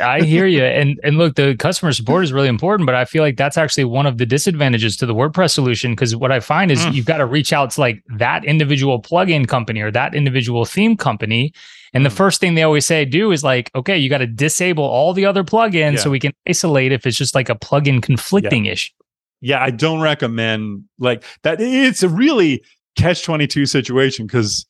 [0.00, 0.62] I hear you.
[0.62, 3.84] And and look, the customer support is really important, but I feel like that's actually
[3.84, 5.96] one of the disadvantages to the WordPress solution.
[5.96, 6.92] Cause what I find is mm.
[6.92, 10.96] you've got to reach out to like that individual plugin company or that individual theme
[10.96, 11.54] company.
[11.94, 12.16] And the mm.
[12.16, 15.24] first thing they always say do is like, okay, you got to disable all the
[15.24, 15.98] other plugins yeah.
[16.00, 18.72] so we can isolate if it's just like a plugin conflicting yeah.
[18.72, 18.92] issue.
[19.40, 21.60] Yeah, I don't recommend like that.
[21.60, 22.62] It's a really
[22.96, 24.66] catch 22 situation because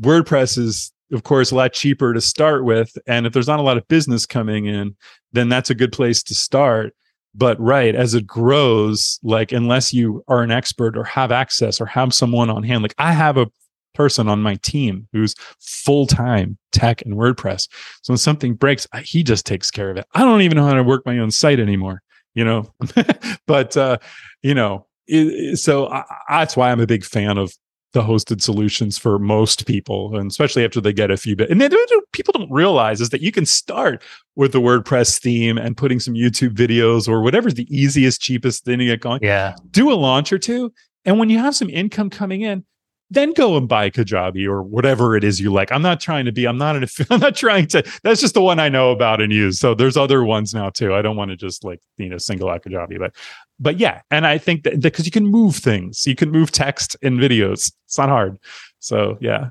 [0.00, 2.96] WordPress is, of course, a lot cheaper to start with.
[3.06, 4.96] And if there's not a lot of business coming in,
[5.32, 6.94] then that's a good place to start.
[7.34, 11.86] But right, as it grows, like unless you are an expert or have access or
[11.86, 13.46] have someone on hand, like I have a
[13.94, 17.68] person on my team who's full time tech and WordPress.
[18.02, 20.06] So when something breaks, he just takes care of it.
[20.14, 22.02] I don't even know how to work my own site anymore,
[22.34, 22.72] you know.
[23.46, 23.98] but uh,
[24.42, 27.52] you know, it, so I, that's why I'm a big fan of
[27.92, 31.50] the hosted solutions for most people, and especially after they get a few bit.
[31.50, 31.70] And then
[32.12, 34.02] people don't realize is that you can start
[34.36, 38.78] with the WordPress theme and putting some YouTube videos or whatever's the easiest, cheapest thing
[38.78, 39.20] to get going.
[39.22, 40.72] Yeah, do a launch or two,
[41.04, 42.64] and when you have some income coming in,
[43.10, 45.72] then go and buy Kajabi or whatever it is you like.
[45.72, 48.40] I'm not trying to be, I'm not an, I'm not trying to, that's just the
[48.40, 49.58] one I know about and use.
[49.58, 50.94] So there's other ones now too.
[50.94, 53.14] I don't want to just like, you know, single out Kajabi, but,
[53.58, 54.02] but yeah.
[54.10, 57.72] And I think that because you can move things, you can move text and videos.
[57.86, 58.38] It's not hard.
[58.78, 59.50] So yeah.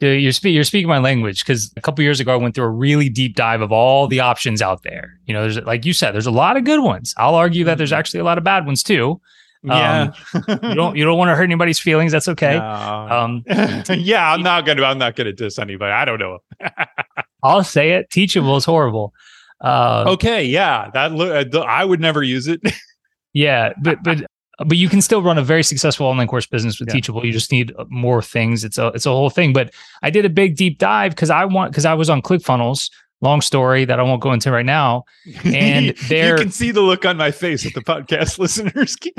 [0.00, 2.70] You're, spe- you're speaking my language because a couple years ago I went through a
[2.70, 5.20] really deep dive of all the options out there.
[5.26, 7.14] You know, there's like you said, there's a lot of good ones.
[7.18, 8.00] I'll argue that there's mm-hmm.
[8.00, 9.20] actually a lot of bad ones too.
[9.64, 12.10] Yeah, um, you don't you don't want to hurt anybody's feelings.
[12.10, 12.58] That's okay.
[12.58, 12.64] No.
[12.64, 13.44] Um,
[13.96, 15.92] yeah, I'm not gonna I'm not gonna diss anybody.
[15.92, 16.38] I don't know.
[17.42, 18.10] I'll say it.
[18.10, 19.12] Teachable is horrible.
[19.60, 21.12] Uh, okay, yeah, that
[21.54, 22.60] uh, I would never use it.
[23.32, 24.24] yeah, but but
[24.66, 26.94] but you can still run a very successful online course business with yeah.
[26.94, 27.24] Teachable.
[27.24, 28.64] You just need more things.
[28.64, 29.52] It's a it's a whole thing.
[29.52, 29.72] But
[30.02, 32.90] I did a big deep dive because I want because I was on ClickFunnels
[33.22, 35.04] long story that I won't go into right now.
[35.44, 39.12] And there you can see the look on my face that the podcast listeners can.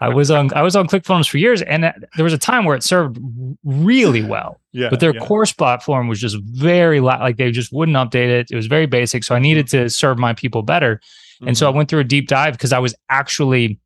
[0.00, 1.84] I was on I was on ClickFunnels for years, and
[2.16, 3.18] there was a time where it served
[3.64, 4.58] really well.
[4.72, 5.26] Yeah, but their yeah.
[5.26, 8.52] course platform was just very like they just wouldn't update it.
[8.52, 10.98] It was very basic, so I needed to serve my people better.
[10.98, 11.48] Mm-hmm.
[11.48, 11.78] And so I mm-hmm.
[11.78, 13.80] went through a deep dive because I was actually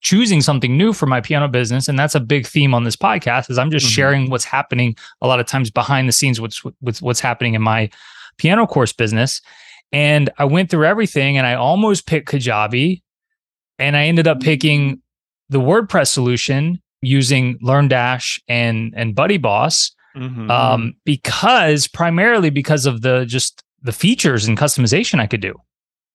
[0.00, 3.50] choosing something new for my piano business and that's a big theme on this podcast
[3.50, 3.92] is i'm just mm-hmm.
[3.92, 7.62] sharing what's happening a lot of times behind the scenes with, with what's happening in
[7.62, 7.88] my
[8.38, 9.40] piano course business
[9.92, 13.02] and i went through everything and i almost picked kajabi
[13.78, 15.00] and i ended up picking
[15.48, 20.50] the WordPress solution using LearnDash and and BuddyBoss mm-hmm.
[20.50, 25.54] um, because primarily because of the just the features and customization I could do.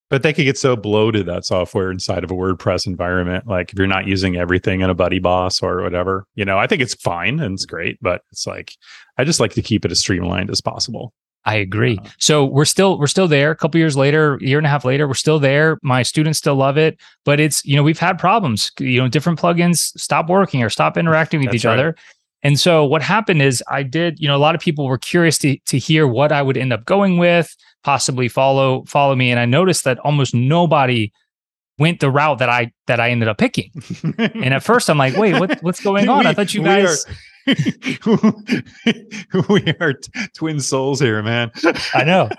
[0.10, 3.48] But they could get so bloated that software inside of a WordPress environment.
[3.48, 6.82] Like if you're not using everything in a BuddyBoss or whatever, you know, I think
[6.82, 8.76] it's fine and it's great, but it's like
[9.18, 11.14] I just like to keep it as streamlined as possible.
[11.46, 12.00] I agree.
[12.02, 13.52] Uh, so we're still we're still there.
[13.52, 15.78] A couple years later, a year and a half later, we're still there.
[15.82, 18.72] My students still love it, but it's you know we've had problems.
[18.80, 21.74] You know, different plugins stop working or stop interacting with each right.
[21.74, 21.96] other.
[22.44, 24.20] And so what happened is I did.
[24.20, 26.72] You know, a lot of people were curious to to hear what I would end
[26.72, 31.12] up going with, possibly follow follow me, and I noticed that almost nobody
[31.80, 33.72] went the route that I that I ended up picking.
[34.18, 36.26] and at first I'm like, wait, what, what's going on?
[36.26, 37.06] I thought you guys
[39.50, 41.52] we are t- twin souls here, man.
[41.94, 42.30] I know.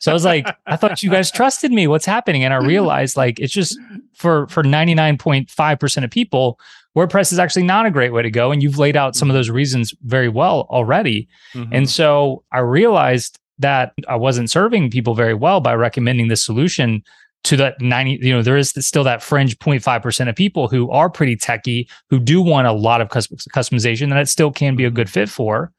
[0.00, 1.86] So I was like, I thought you guys trusted me.
[1.86, 2.44] What's happening?
[2.44, 3.78] And I realized like it's just
[4.14, 6.58] for for 99.5% of people,
[6.96, 8.52] WordPress is actually not a great way to go.
[8.52, 11.28] And you've laid out some of those reasons very well already.
[11.54, 11.74] Mm-hmm.
[11.74, 17.02] And so I realized that I wasn't serving people very well by recommending this solution
[17.44, 21.08] to that 90 you know there is still that fringe 0.5% of people who are
[21.08, 24.90] pretty techy who do want a lot of customization that it still can be a
[24.90, 25.70] good fit for.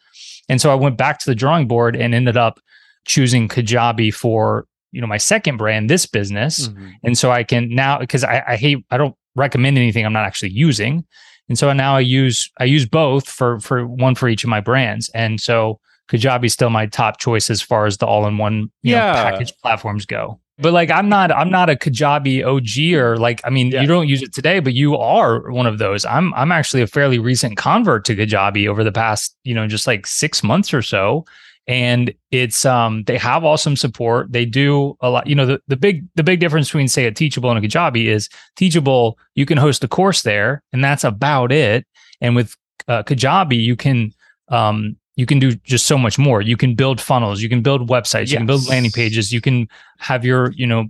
[0.48, 2.60] And so i went back to the drawing board and ended up
[3.06, 6.70] choosing kajabi for you know my second brand this business.
[6.70, 6.90] Mm-hmm.
[7.04, 10.26] and so i can now because I, I hate i don't recommend anything i'm not
[10.26, 11.06] actually using.
[11.50, 14.62] And so now i use i use both for for one for each of my
[14.62, 15.10] brands.
[15.16, 15.80] And so
[16.12, 19.08] kajabi is still my top choice as far as the all-in-one yeah.
[19.08, 23.42] Know, package platforms go but like I'm not I'm not a Kajabi OG or like
[23.44, 23.82] I mean yeah.
[23.82, 26.06] you don't use it today, but you are one of those.
[26.06, 29.88] I'm I'm actually a fairly recent convert to Kajabi over the past, you know, just
[29.88, 31.26] like six months or so.
[31.68, 34.32] And it's um they have awesome support.
[34.32, 37.12] They do a lot, you know, the, the big the big difference between say a
[37.12, 41.52] teachable and a Kajabi is teachable, you can host a course there, and that's about
[41.52, 41.86] it.
[42.22, 42.56] And with
[42.88, 44.14] uh, Kajabi, you can
[44.50, 46.42] um you can do just so much more.
[46.42, 48.32] You can build funnels, you can build websites, yes.
[48.32, 49.68] you can build landing pages, you can
[50.00, 50.86] have your, you know,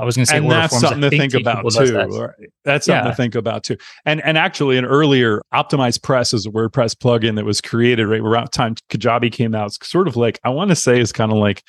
[0.00, 1.86] I was going to say, and that's something to think, think about too.
[1.86, 2.34] That.
[2.64, 3.10] That's something yeah.
[3.10, 3.76] to think about too.
[4.06, 8.48] And and actually, an earlier OptimizePress is a WordPress plugin that was created right around
[8.48, 9.66] time Kajabi came out.
[9.66, 11.62] It's sort of like I want to say is kind of like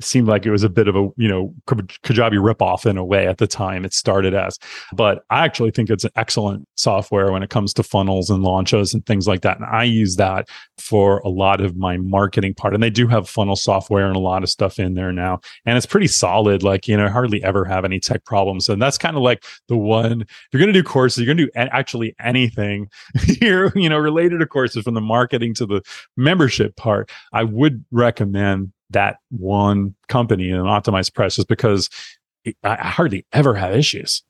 [0.00, 3.26] seemed like it was a bit of a you know Kajabi ripoff in a way
[3.26, 4.58] at the time it started as.
[4.92, 8.94] But I actually think it's an excellent software when it comes to funnels and launches
[8.94, 9.58] and things like that.
[9.58, 12.74] And I use that for a lot of my marketing part.
[12.74, 15.76] And they do have funnel software and a lot of stuff in there now, and
[15.76, 16.62] it's pretty solid.
[16.62, 18.68] Like you know, hardly ever have any tech problems.
[18.68, 21.38] And that's kind of like the one if you're going to do courses, you're going
[21.38, 22.88] to do actually anything
[23.40, 25.82] here, you know, related to courses from the marketing to the
[26.16, 27.10] membership part.
[27.32, 31.88] I would recommend that one company and OptimizePress is because
[32.62, 34.22] I hardly ever have issues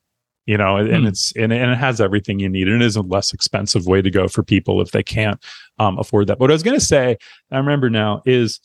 [0.45, 1.07] you know and hmm.
[1.07, 4.01] it's and, and it has everything you need and it is a less expensive way
[4.01, 5.43] to go for people if they can't
[5.79, 7.17] um, afford that but what i was going to say
[7.51, 8.59] i remember now is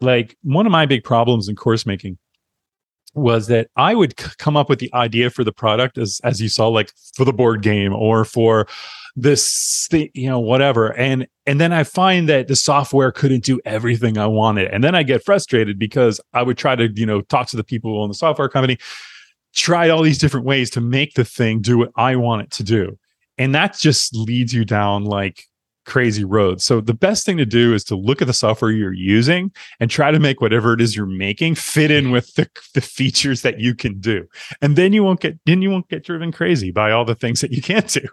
[0.00, 2.18] like one of my big problems in course making
[3.14, 6.40] was that i would c- come up with the idea for the product as as
[6.40, 8.66] you saw like for the board game or for
[9.16, 10.96] this thing, you know, whatever.
[10.96, 14.68] And and then I find that the software couldn't do everything I wanted.
[14.72, 17.64] And then I get frustrated because I would try to, you know, talk to the
[17.64, 18.78] people in the software company,
[19.54, 22.62] try all these different ways to make the thing do what I want it to
[22.62, 22.98] do.
[23.38, 25.44] And that just leads you down like
[25.90, 26.64] crazy roads.
[26.64, 29.90] So the best thing to do is to look at the software you're using and
[29.90, 33.58] try to make whatever it is you're making fit in with the, the features that
[33.58, 34.26] you can do.
[34.62, 37.40] And then you won't get then you won't get driven crazy by all the things
[37.40, 38.06] that you can't do.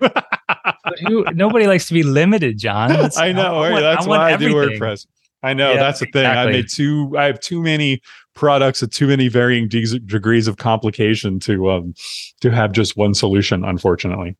[1.05, 2.89] who, nobody likes to be limited, John.
[2.93, 3.61] That's, I know.
[3.61, 5.05] I want, that's I why I do WordPress.
[5.43, 6.25] I know yeah, that's the thing.
[6.25, 6.53] Exactly.
[6.53, 7.13] I made too.
[7.15, 8.01] I have too many
[8.33, 11.93] products with too many varying de- degrees of complication to um
[12.41, 13.63] to have just one solution.
[13.63, 14.35] Unfortunately.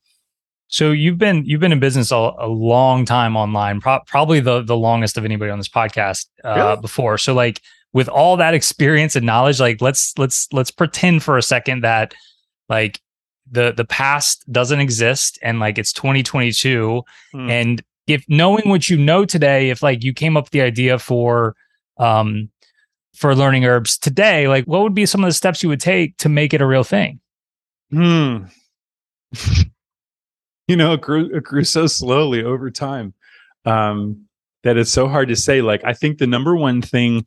[0.69, 4.61] So you've been you've been in business a, a long time online, pro- probably the
[4.61, 6.81] the longest of anybody on this podcast uh, really?
[6.81, 7.17] before.
[7.17, 7.61] So like
[7.93, 12.13] with all that experience and knowledge, like let's let's let's pretend for a second that
[12.69, 13.01] like
[13.51, 17.01] the the past doesn't exist and like it's 2022
[17.31, 17.49] hmm.
[17.49, 20.99] and if knowing what you know today if like you came up with the idea
[20.99, 21.55] for
[21.97, 22.49] um
[23.15, 26.17] for learning herbs today like what would be some of the steps you would take
[26.17, 27.19] to make it a real thing
[27.89, 28.39] hmm
[30.67, 33.13] you know it grew, it grew so slowly over time
[33.65, 34.19] um
[34.63, 37.25] that it's so hard to say like i think the number one thing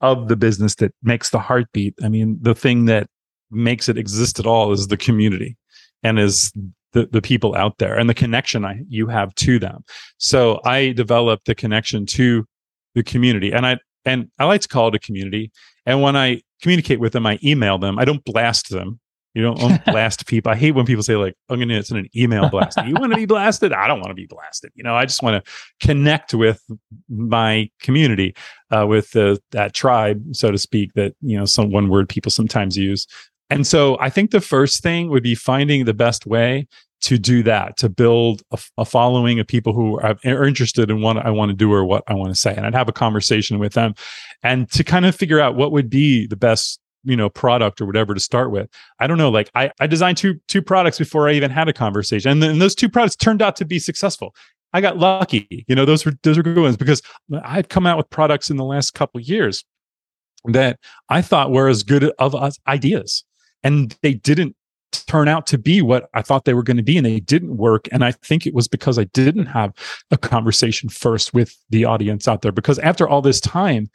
[0.00, 3.08] of the business that makes the heartbeat i mean the thing that
[3.50, 5.56] makes it exist at all is the community
[6.02, 6.52] and is
[6.92, 9.84] the, the people out there and the connection I, you have to them.
[10.18, 12.46] So I developed the connection to
[12.94, 15.50] the community and I, and I like to call it a community.
[15.86, 17.98] And when I communicate with them, I email them.
[17.98, 19.00] I don't blast them.
[19.34, 20.52] You don't blast people.
[20.52, 23.12] I hate when people say like, "I'm going to send an email blast." you want
[23.12, 23.72] to be blasted?
[23.72, 24.70] I don't want to be blasted.
[24.74, 25.52] You know, I just want to
[25.86, 26.62] connect with
[27.08, 28.34] my community,
[28.70, 30.92] uh, with the, that tribe, so to speak.
[30.94, 33.06] That you know, some one word people sometimes use.
[33.50, 36.66] And so I think the first thing would be finding the best way
[37.02, 41.02] to do that, to build a, a following of people who are, are, interested in
[41.02, 42.54] what I want to do or what I want to say.
[42.54, 43.94] And I'd have a conversation with them
[44.42, 47.86] and to kind of figure out what would be the best you know product or
[47.86, 48.68] whatever to start with
[49.00, 51.72] i don't know like i i designed two two products before i even had a
[51.72, 54.34] conversation and, then those two products turned out to be successful
[54.72, 57.02] i got lucky you know those were those were good ones because
[57.44, 59.64] i've come out with products in the last couple years
[60.46, 60.78] that
[61.08, 62.34] i thought were as good of
[62.66, 63.24] ideas
[63.62, 64.56] and they didn't
[65.06, 67.56] turn out to be what I thought they were going to be and they didn't
[67.56, 67.88] work.
[67.92, 69.72] And I think it was because I didn't have
[70.10, 72.52] a conversation first with the audience out there.
[72.52, 73.90] Because after all this time,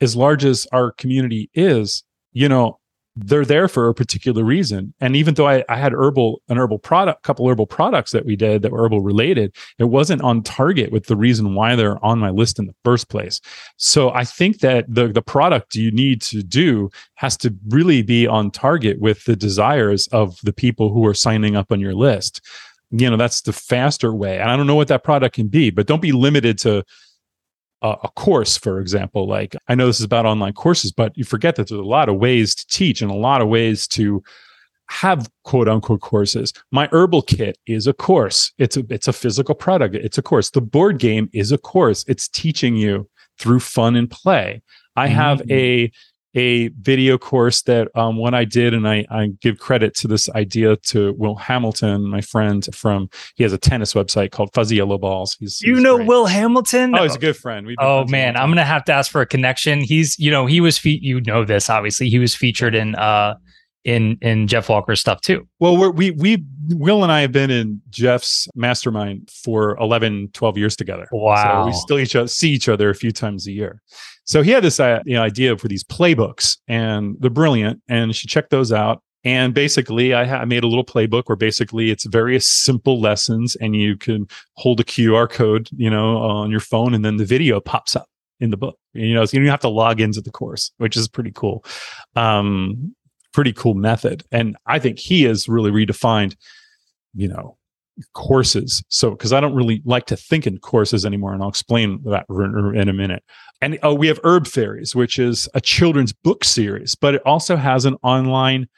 [0.00, 2.02] as large as our community is,
[2.32, 2.80] you know,
[3.16, 4.94] they're there for a particular reason.
[5.00, 8.36] And even though I, I had herbal, an herbal product, couple herbal products that we
[8.36, 12.18] did that were herbal related, it wasn't on target with the reason why they're on
[12.18, 13.40] my list in the first place.
[13.76, 18.26] So I think that the the product you need to do has to really be
[18.26, 22.40] on target with the desires of the people who are signing up on your list.
[22.92, 24.38] You know, that's the faster way.
[24.38, 26.84] And I don't know what that product can be, but don't be limited to
[27.82, 29.26] a, a course, for example.
[29.26, 32.08] Like I know this is about online courses, but you forget that there's a lot
[32.08, 34.22] of ways to teach and a lot of ways to
[34.90, 36.52] have quote unquote courses.
[36.72, 38.52] My herbal kit is a course.
[38.58, 39.94] It's a it's a physical product.
[39.94, 40.50] It's a course.
[40.50, 42.04] The board game is a course.
[42.08, 43.08] It's teaching you
[43.38, 44.62] through fun and play.
[44.96, 45.52] I have mm-hmm.
[45.52, 45.92] a
[46.34, 50.28] a video course that um, when I did, and I, I give credit to this
[50.30, 54.98] idea to Will Hamilton, my friend from, he has a tennis website called Fuzzy Yellow
[54.98, 55.36] Balls.
[55.40, 56.08] He's, you he's know great.
[56.08, 56.94] Will Hamilton?
[56.94, 57.68] Oh, he's a good friend.
[57.78, 59.80] Oh man, I'm gonna have to ask for a connection.
[59.80, 62.08] He's, you know, he was, fe- you know this obviously.
[62.08, 63.34] He was featured in uh
[63.84, 65.46] in in Jeff Walker's stuff too.
[65.58, 70.58] Well, we're, we we Will and I have been in Jeff's mastermind for 11, 12
[70.58, 71.06] years together.
[71.10, 71.64] Wow.
[71.64, 73.82] So we still each other, see each other a few times a year.
[74.24, 77.82] So he had this uh, you know, idea for these playbooks, and they're brilliant.
[77.88, 79.02] And she checked those out.
[79.24, 83.56] And basically, I, ha- I made a little playbook where basically it's various simple lessons,
[83.56, 87.24] and you can hold a QR code, you know, on your phone, and then the
[87.26, 88.06] video pops up
[88.38, 88.78] in the book.
[88.94, 91.64] You know, so you don't have to log into the course, which is pretty cool.
[92.16, 92.94] Um,
[93.32, 94.24] pretty cool method.
[94.32, 96.36] And I think he has really redefined,
[97.14, 97.56] you know,
[98.14, 98.82] courses.
[98.88, 102.26] So, because I don't really like to think in courses anymore, and I'll explain that
[102.28, 103.22] in a minute.
[103.60, 107.56] And oh, we have Herb Fairies, which is a children's book series, but it also
[107.56, 108.68] has an online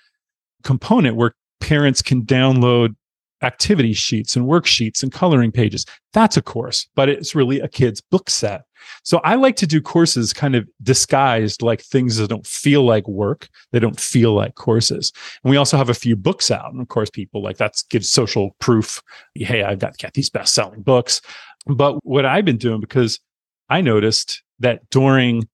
[0.65, 2.95] component where parents can download
[3.43, 5.85] activity sheets and worksheets and coloring pages.
[6.13, 8.63] That's a course, but it's really a kid's book set.
[9.05, 13.07] So I like to do courses kind of disguised like things that don't feel like
[13.07, 13.49] work.
[13.71, 15.13] They don't feel like courses.
[15.43, 16.73] And we also have a few books out.
[16.73, 19.03] And of course, people like that's gives social proof.
[19.35, 21.21] Hey, I've got, these best selling books.
[21.67, 23.21] But what I've been doing, because
[23.69, 25.49] I noticed that during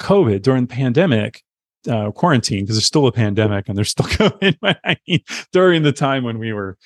[0.00, 1.42] COVID, during the pandemic,
[1.88, 5.24] uh, quarantine, because there's still a pandemic and there's still COVID.
[5.52, 6.78] During the time when we were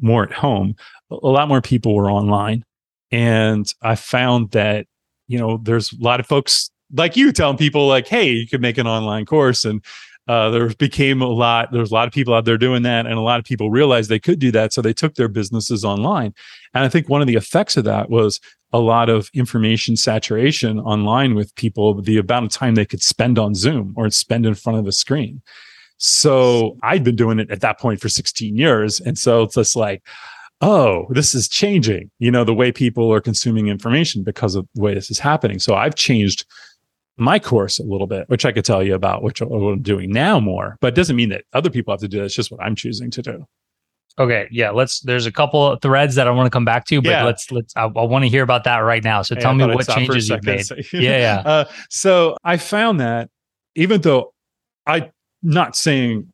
[0.00, 0.74] more at home,
[1.10, 2.64] a lot more people were online.
[3.10, 4.86] And I found that
[5.30, 8.60] you know, there's a lot of folks like you telling people like, hey, you could
[8.60, 9.64] make an online course.
[9.64, 9.82] And
[10.26, 13.06] uh, there became a lot, there's a lot of people out there doing that.
[13.06, 14.72] And a lot of people realized they could do that.
[14.72, 16.34] So they took their businesses online.
[16.74, 18.40] And I think one of the effects of that was
[18.72, 23.38] a lot of information saturation online with people, the amount of time they could spend
[23.38, 25.42] on Zoom or spend in front of the screen.
[26.02, 29.00] So I'd been doing it at that point for 16 years.
[29.00, 30.02] And so it's just like,
[30.62, 34.80] oh, this is changing, you know, the way people are consuming information because of the
[34.80, 35.58] way this is happening.
[35.58, 36.46] So I've changed
[37.18, 40.40] my course a little bit, which I could tell you about, which I'm doing now
[40.40, 42.24] more, but it doesn't mean that other people have to do that.
[42.24, 43.46] It's just what I'm choosing to do.
[44.18, 44.70] Okay, yeah.
[44.70, 45.00] Let's.
[45.00, 47.24] There's a couple of threads that I want to come back to, but yeah.
[47.24, 47.74] let's let's.
[47.76, 49.22] I, I want to hear about that right now.
[49.22, 50.66] So tell me what changes you've made.
[50.92, 51.42] yeah, yeah.
[51.46, 53.30] Uh, so I found that
[53.76, 54.34] even though
[54.86, 55.10] I
[55.42, 56.32] not saying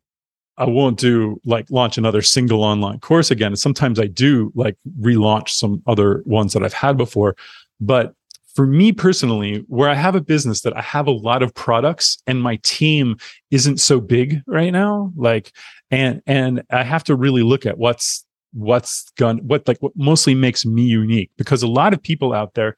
[0.57, 3.55] I won't do like launch another single online course again.
[3.55, 7.35] Sometimes I do like relaunch some other ones that I've had before.
[7.79, 8.13] But
[8.55, 12.17] for me personally, where I have a business that I have a lot of products
[12.25, 13.17] and my team
[13.51, 15.51] isn't so big right now, like,
[15.91, 20.33] and, and I have to really look at what's, what's gone, what like what mostly
[20.33, 22.75] makes me unique because a lot of people out there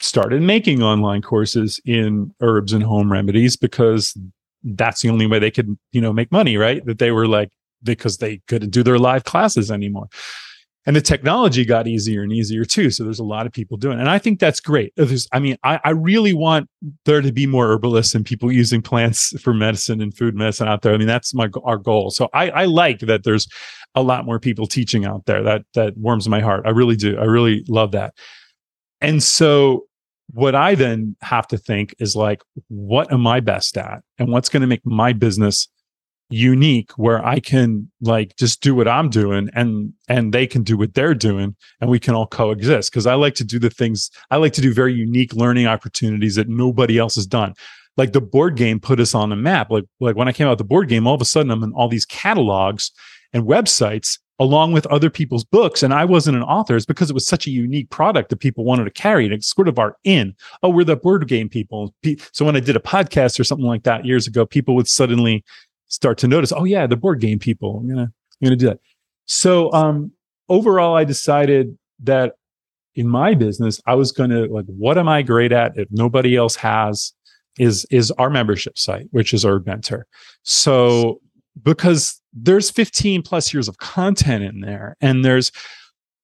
[0.00, 4.16] started making online courses in herbs and home remedies because
[4.62, 6.84] that's the only way they could, you know, make money, right?
[6.86, 7.50] That they were like,
[7.82, 10.08] because they couldn't do their live classes anymore.
[10.86, 12.90] And the technology got easier and easier too.
[12.90, 14.00] So there's a lot of people doing it.
[14.00, 14.94] And I think that's great.
[14.96, 16.70] There's, I mean, I, I really want
[17.04, 20.82] there to be more herbalists and people using plants for medicine and food medicine out
[20.82, 20.94] there.
[20.94, 22.10] I mean, that's my our goal.
[22.10, 23.46] So I, I like that there's
[23.94, 25.42] a lot more people teaching out there.
[25.42, 26.64] That that warms my heart.
[26.64, 27.18] I really do.
[27.18, 28.14] I really love that.
[29.00, 29.88] And so
[30.32, 34.02] what I then have to think is like, what am I best at?
[34.18, 35.68] And what's going to make my business
[36.30, 40.76] unique where I can like just do what I'm doing and and they can do
[40.76, 44.10] what they're doing and we can all coexist because I like to do the things
[44.30, 47.54] I like to do very unique learning opportunities that nobody else has done.
[47.96, 49.70] Like the board game put us on the map.
[49.70, 51.72] Like like when I came out the board game, all of a sudden I'm in
[51.72, 52.90] all these catalogs
[53.32, 55.82] and websites along with other people's books.
[55.82, 56.76] And I wasn't an author.
[56.76, 59.48] It's because it was such a unique product that people wanted to carry and it's
[59.48, 60.34] sort of our in.
[60.62, 61.94] Oh, we're the board game people.
[62.32, 65.44] So when I did a podcast or something like that years ago, people would suddenly
[65.88, 67.78] start to notice, oh yeah, the board game people.
[67.78, 68.80] I'm gonna, I'm gonna do that.
[69.26, 70.12] So um
[70.48, 72.34] overall I decided that
[72.94, 76.56] in my business, I was gonna like, what am I great at if nobody else
[76.56, 77.12] has?
[77.58, 80.06] Is is our membership site, which is Herb Mentor.
[80.44, 81.20] So
[81.62, 85.50] because there's 15 plus years of content in there and there's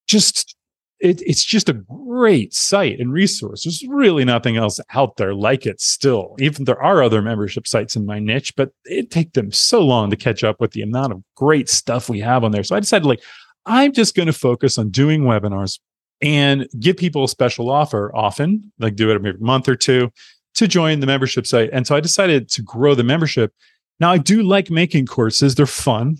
[0.07, 0.57] just
[1.01, 3.64] it, it's just a great site and resource.
[3.64, 6.35] There's really nothing else out there like it still.
[6.39, 10.09] Even there are other membership sites in my niche, but it take them so long
[10.11, 12.62] to catch up with the amount of great stuff we have on there.
[12.62, 13.22] So I decided like,
[13.66, 15.78] I'm just going to focus on doing webinars
[16.22, 20.11] and give people a special offer often, like do it every month or two
[20.55, 21.70] to join the membership site.
[21.72, 23.53] And so I decided to grow the membership
[24.01, 26.16] now, I do like making courses, they're fun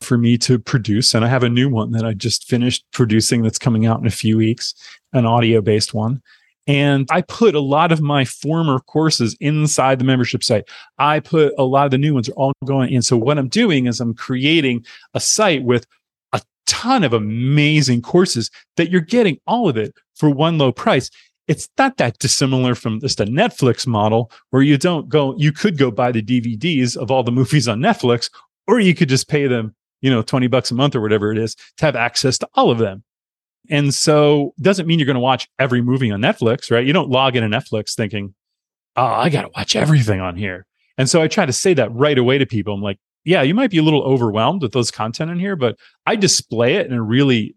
[0.00, 1.14] for me to produce.
[1.14, 4.06] And I have a new one that I just finished producing that's coming out in
[4.06, 4.74] a few weeks,
[5.12, 6.22] an audio based one.
[6.66, 10.68] And I put a lot of my former courses inside the membership site.
[10.98, 13.00] I put a lot of the new ones are all going in.
[13.00, 15.86] So what I'm doing is I'm creating a site with
[16.34, 21.10] a ton of amazing courses that you're getting all of it for one low price
[21.48, 25.78] it's not that dissimilar from just a Netflix model where you don't go, you could
[25.78, 28.30] go buy the DVDs of all the movies on Netflix,
[28.66, 31.38] or you could just pay them, you know, 20 bucks a month or whatever it
[31.38, 33.02] is to have access to all of them.
[33.70, 36.86] And so it doesn't mean you're going to watch every movie on Netflix, right?
[36.86, 38.34] You don't log into Netflix thinking,
[38.96, 40.66] oh, I got to watch everything on here.
[40.98, 42.74] And so I try to say that right away to people.
[42.74, 45.78] I'm like, yeah, you might be a little overwhelmed with those content in here, but
[46.06, 47.54] I display it in a really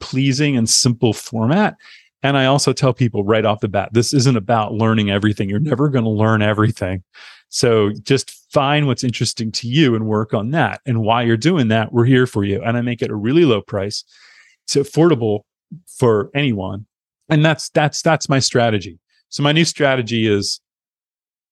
[0.00, 1.76] pleasing and simple format
[2.24, 5.50] And I also tell people right off the bat, this isn't about learning everything.
[5.50, 7.04] You're never going to learn everything.
[7.50, 10.80] So just find what's interesting to you and work on that.
[10.86, 12.62] And while you're doing that, we're here for you.
[12.62, 14.04] And I make it a really low price.
[14.64, 15.40] It's affordable
[15.86, 16.86] for anyone.
[17.28, 18.98] And that's that's that's my strategy.
[19.28, 20.60] So my new strategy is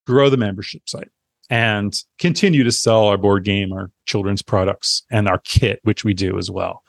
[0.07, 1.11] grow the membership site
[1.51, 6.15] and continue to sell our board game, our children's products, and our kit, which we
[6.15, 6.83] do as well,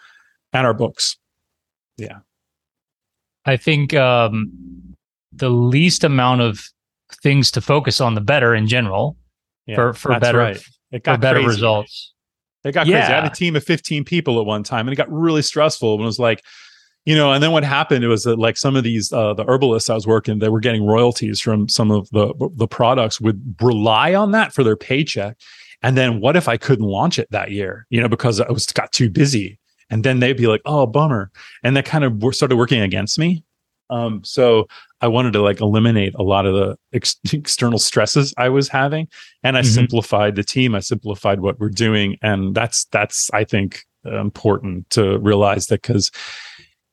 [0.54, 1.18] and our books.
[1.98, 2.20] Yeah.
[3.46, 4.52] I think um,
[5.32, 6.64] the least amount of
[7.22, 9.18] things to focus on, the better in general
[9.66, 10.62] yeah, for for better right.
[10.92, 11.48] it got better crazy.
[11.48, 12.14] results.
[12.64, 13.02] It got yeah.
[13.02, 13.14] crazy.
[13.14, 15.96] I had a team of 15 people at one time, and it got really stressful.
[15.96, 16.44] And it was like,
[17.06, 19.90] you know, and then what happened was that like some of these uh, the herbalists
[19.90, 24.14] I was working, they were getting royalties from some of the the products would rely
[24.14, 25.38] on that for their paycheck.
[25.82, 27.86] And then what if I couldn't launch it that year?
[27.90, 29.60] You know, because I was got too busy
[29.94, 31.32] and then they'd be like oh bummer.
[31.64, 33.44] And that kind of started working against me.
[33.90, 34.68] Um, so
[35.02, 39.08] i wanted to like eliminate a lot of the ex- external stresses i was having.
[39.44, 39.70] And i mm-hmm.
[39.70, 40.74] simplified the team.
[40.74, 42.18] I simplified what we're doing.
[42.22, 46.12] And that's that's i think important to realize that because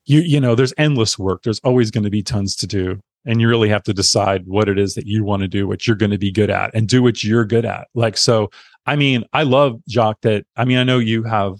[0.04, 1.42] you you know there's endless work.
[1.42, 3.00] There's always going to be tons to do.
[3.26, 5.86] And you really have to decide what it is that you want to do what
[5.86, 7.88] you're going to be good at and do what you're good at.
[7.94, 8.50] Like so
[8.86, 11.56] i mean i love Jacques that i mean i know you have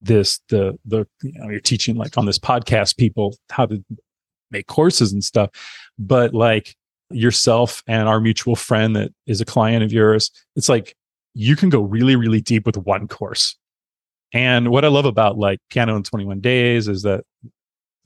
[0.00, 3.82] this the the you know you're teaching like on this podcast people how to
[4.50, 5.50] make courses and stuff
[5.98, 6.76] but like
[7.10, 10.94] yourself and our mutual friend that is a client of yours it's like
[11.34, 13.56] you can go really really deep with one course.
[14.32, 17.24] And what i love about like piano in 21 days is that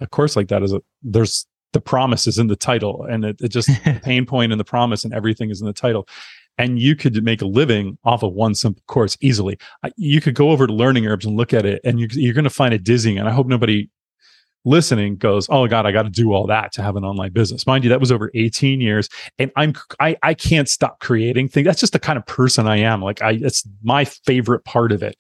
[0.01, 3.41] a course like that is a there's the promise is in the title and it,
[3.41, 6.07] it just the pain point and the promise and everything is in the title
[6.59, 9.59] and you could make a living off of one simple course easily.
[9.97, 12.45] You could go over to Learning Herbs and look at it, and you're, you're going
[12.45, 13.19] to find it dizzying.
[13.19, 13.89] And I hope nobody
[14.65, 17.67] listening goes, "Oh God, I got to do all that to have an online business."
[17.67, 21.65] Mind you, that was over 18 years, and I'm I I can't stop creating things.
[21.65, 23.03] That's just the kind of person I am.
[23.03, 25.17] Like I, it's my favorite part of it.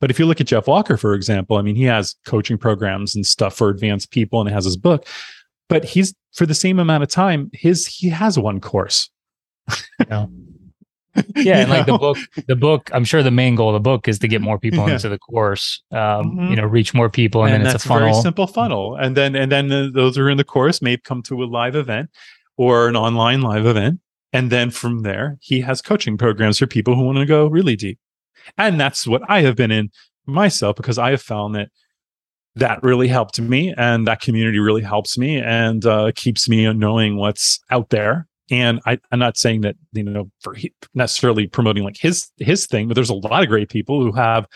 [0.00, 3.14] But if you look at Jeff Walker, for example, I mean, he has coaching programs
[3.14, 5.06] and stuff for advanced people, and he has his book.
[5.68, 9.10] But he's for the same amount of time, his he has one course.
[10.08, 10.26] yeah
[11.36, 12.90] yeah, and like the book, the book.
[12.92, 14.94] I'm sure the main goal of the book is to get more people yeah.
[14.94, 15.82] into the course.
[15.90, 16.50] Um, mm-hmm.
[16.50, 18.08] You know, reach more people, and, and then it's a funnel.
[18.08, 20.96] very simple funnel, and then and then uh, those who are in the course may
[20.96, 22.10] come to a live event
[22.56, 24.00] or an online live event,
[24.32, 27.76] and then from there he has coaching programs for people who want to go really
[27.76, 27.98] deep,
[28.58, 29.90] and that's what I have been in
[30.26, 31.68] myself because I have found that
[32.56, 37.16] that really helped me and that community really helps me and uh, keeps me knowing
[37.16, 40.56] what's out there and I, am not saying that you know for
[40.94, 44.46] necessarily promoting like his his thing, but there's a lot of great people who have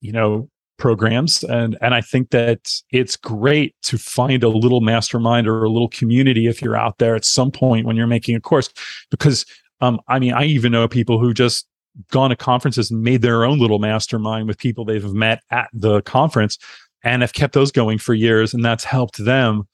[0.00, 1.42] you know programs.
[1.44, 5.88] And and I think that it's great to find a little mastermind or a little
[5.88, 8.68] community if you're out there at some point when you're making a course.
[9.10, 9.46] Because
[9.80, 11.66] um I mean I even know people who just
[12.10, 16.02] gone to conferences and made their own little mastermind with people they've met at the
[16.02, 16.58] conference
[17.02, 19.66] and have kept those going for years and that's helped them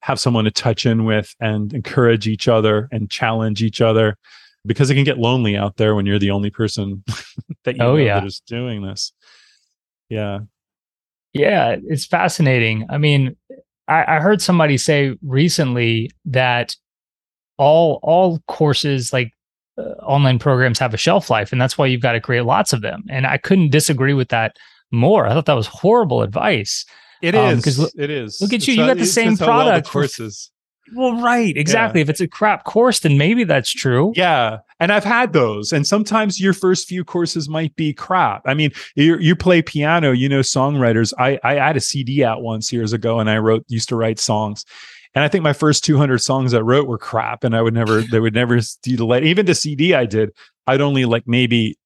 [0.00, 4.16] have someone to touch in with and encourage each other and challenge each other
[4.66, 7.02] because it can get lonely out there when you're the only person
[7.64, 8.20] that you oh, know yeah.
[8.20, 9.12] that is doing this.
[10.08, 10.40] Yeah.
[11.32, 12.86] Yeah, it's fascinating.
[12.90, 13.36] I mean,
[13.86, 16.74] I, I heard somebody say recently that
[17.60, 19.32] all all courses like
[19.76, 22.72] uh, online programs have a shelf life and that's why you've got to create lots
[22.72, 24.56] of them and i couldn't disagree with that
[24.90, 26.86] more i thought that was horrible advice
[27.22, 27.78] it um, is.
[27.78, 28.40] Look, it is.
[28.40, 28.74] Look at you.
[28.74, 29.86] you got the same product.
[29.86, 30.50] The courses.
[30.92, 31.56] Well, right.
[31.56, 32.00] Exactly.
[32.00, 32.02] Yeah.
[32.02, 34.12] If it's a crap course, then maybe that's true.
[34.16, 34.58] Yeah.
[34.80, 35.72] And I've had those.
[35.72, 38.42] And sometimes your first few courses might be crap.
[38.46, 41.12] I mean, you, you play piano, you know, songwriters.
[41.18, 44.18] I, I had a CD out once years ago and I wrote, used to write
[44.18, 44.64] songs.
[45.14, 47.44] And I think my first 200 songs I wrote were crap.
[47.44, 50.30] And I would never, they would never do the let, even the CD I did,
[50.66, 51.76] I'd only like maybe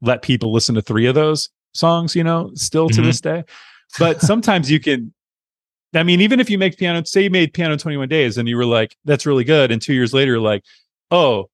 [0.00, 3.04] let people listen to three of those songs, you know, still to mm-hmm.
[3.04, 3.44] this day
[3.98, 5.12] but sometimes you can
[5.94, 8.56] I mean, even if you make piano, say you made piano 21 days and you
[8.56, 9.70] were like, that's really good.
[9.70, 10.64] And two years later, like,
[11.10, 11.50] oh,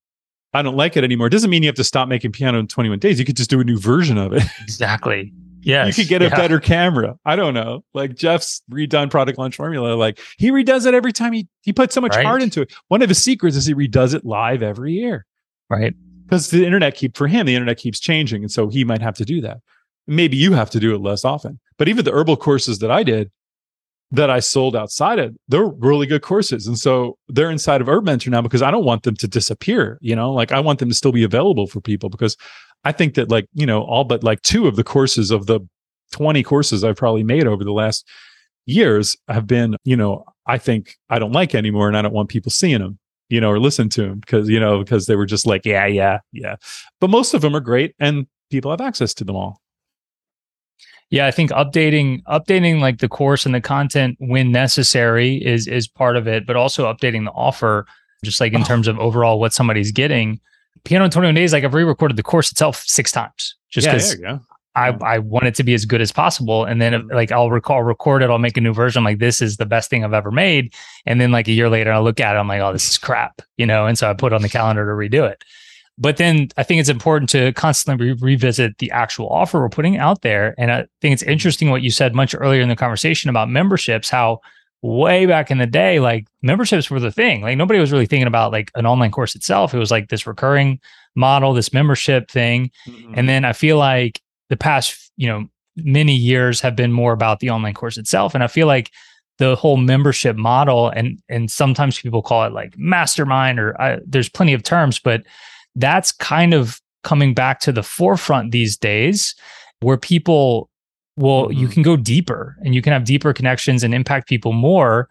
[0.55, 1.27] I don't like it anymore.
[1.27, 3.19] It doesn't mean you have to stop making piano in 21 days.
[3.19, 4.43] You could just do a new version of it.
[4.63, 5.33] Exactly.
[5.61, 5.87] Yeah.
[5.87, 6.29] You could get yeah.
[6.29, 7.19] a better camera.
[7.27, 7.85] I don't know.
[7.93, 9.95] Like Jeff's redone product launch formula.
[9.95, 12.25] Like he redoes it every time he he puts so much right.
[12.25, 12.73] heart into it.
[12.87, 15.27] One of his secrets is he redoes it live every year.
[15.69, 15.95] Right.
[16.25, 18.43] Because the internet keep for him, the internet keeps changing.
[18.43, 19.59] And so he might have to do that
[20.09, 21.61] maybe you have to do it less often.
[21.77, 23.31] But even the herbal courses that I did
[24.11, 26.67] that I sold outside of, they're really good courses.
[26.67, 29.99] And so they're inside of Herb Mentor now because I don't want them to disappear.
[30.01, 32.37] You know, like I want them to still be available for people because
[32.85, 35.61] I think that like, you know, all but like two of the courses of the
[36.13, 38.09] 20 courses I've probably made over the last
[38.65, 42.31] years have been, you know, I think I don't like anymore and I don't want
[42.31, 42.99] people seeing them,
[43.29, 45.87] you know, or listen to them because, you know, because they were just like, yeah,
[45.87, 46.57] yeah, yeah.
[46.99, 49.61] But most of them are great and people have access to them all.
[51.11, 55.89] Yeah, I think updating updating like the course and the content when necessary is is
[55.89, 57.87] part of it, but also updating the offer
[58.25, 58.65] just like in oh.
[58.65, 60.41] terms of overall what somebody's getting.
[60.85, 64.39] Piano in 21 days, like I've re-recorded the course itself six times just because yeah,
[64.75, 66.65] I, I want it to be as good as possible.
[66.65, 67.13] And then mm-hmm.
[67.13, 69.01] like I'll recall record it, I'll make a new version.
[69.01, 70.73] I'm like, this is the best thing I've ever made.
[71.05, 72.99] And then like a year later, I'll look at it, I'm like, oh, this is
[72.99, 73.87] crap, you know?
[73.87, 75.43] And so I put on the calendar to redo it.
[75.99, 79.97] But then I think it's important to constantly re- revisit the actual offer we're putting
[79.97, 80.55] out there.
[80.57, 84.09] And I think it's interesting what you said much earlier in the conversation about memberships,
[84.09, 84.41] how
[84.81, 87.43] way back in the day, like memberships were the thing.
[87.43, 89.75] Like nobody was really thinking about like an online course itself.
[89.75, 90.81] It was like this recurring
[91.17, 92.71] model, this membership thing.
[92.87, 93.15] Mm-hmm.
[93.17, 94.21] And then I feel like
[94.51, 98.35] the past, you know, many years have been more about the online course itself.
[98.35, 98.93] And I feel like
[99.39, 104.29] the whole membership model and and sometimes people call it like mastermind or uh, there's
[104.29, 105.25] plenty of terms, but
[105.79, 109.35] that's kind of coming back to the forefront these days
[109.81, 110.69] where people
[111.17, 111.59] well mm-hmm.
[111.59, 115.09] you can go deeper and you can have deeper connections and impact people more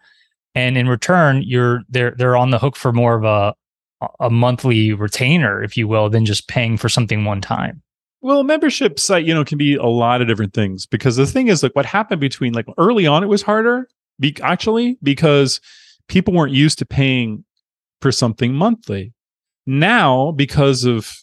[0.54, 3.54] and in return you're they're they're on the hook for more of a
[4.20, 7.82] a monthly retainer if you will than just paying for something one time
[8.20, 11.26] well, a membership site, you know, can be a lot of different things because the
[11.26, 13.88] thing is, like, what happened between like early on, it was harder,
[14.18, 15.60] be- actually, because
[16.08, 17.44] people weren't used to paying
[18.00, 19.12] for something monthly.
[19.68, 21.14] Now, because of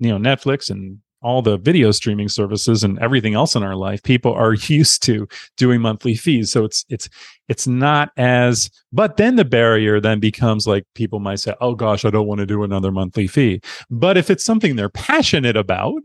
[0.00, 4.02] you know Netflix and all the video streaming services and everything else in our life
[4.02, 6.50] people are used to doing monthly fees.
[6.50, 7.08] So it's it's
[7.48, 12.04] it's not as but then the barrier then becomes like people might say oh gosh
[12.04, 13.60] i don't want to do another monthly fee.
[13.88, 16.02] But if it's something they're passionate about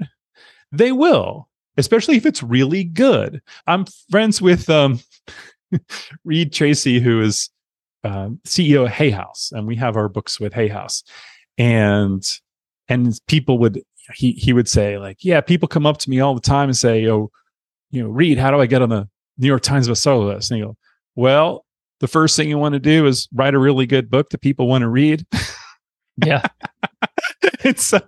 [0.72, 3.42] they will especially if it's really good.
[3.66, 5.00] I'm friends with um
[6.24, 7.50] Reid Tracy who is
[8.04, 11.04] uh, ceo of hay house and we have our books with hay house
[11.58, 12.24] and
[12.88, 13.82] and people would
[14.14, 16.78] he he would say like, yeah, people come up to me all the time and
[16.78, 17.32] say, oh,
[17.92, 20.52] you know, Reid, how do I get on the New York Times bestseller list?
[20.52, 20.78] And you go,
[21.16, 21.66] well,
[22.00, 24.68] the first thing you want to do is write a really good book that people
[24.68, 25.26] want to read.
[26.26, 26.48] Yeah.
[27.64, 28.00] and so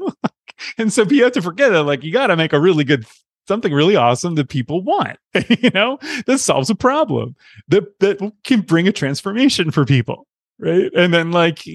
[0.80, 1.84] and so you have to forget it.
[1.84, 3.06] Like you got to make a really good
[3.48, 5.18] something really awesome that people want,
[5.50, 7.36] you know, that solves a problem
[7.68, 10.26] that that can bring a transformation for people
[10.60, 10.92] right?
[10.96, 11.66] And then like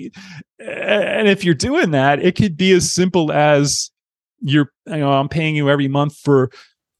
[0.59, 3.91] and if you're doing that it could be as simple as
[4.41, 6.51] you're you know i'm paying you every month for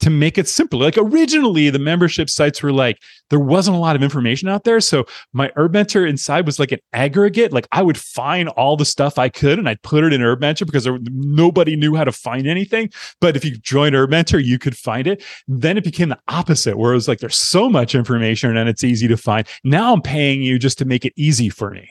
[0.05, 0.85] to make it simpler.
[0.85, 3.01] like originally the membership sites were like
[3.31, 4.79] there wasn't a lot of information out there.
[4.79, 7.51] So my herb mentor inside was like an aggregate.
[7.51, 10.41] Like i would find all the stuff i could and i'd put it in herb
[10.41, 12.91] mentor because there, nobody knew how to find anything.
[13.19, 15.23] But if you joined herb mentor you could find it.
[15.47, 18.83] Then it became the opposite where it was like there's so much information and it's
[18.83, 19.47] easy to find.
[19.63, 21.89] Now i'm paying you just to make it easy for me.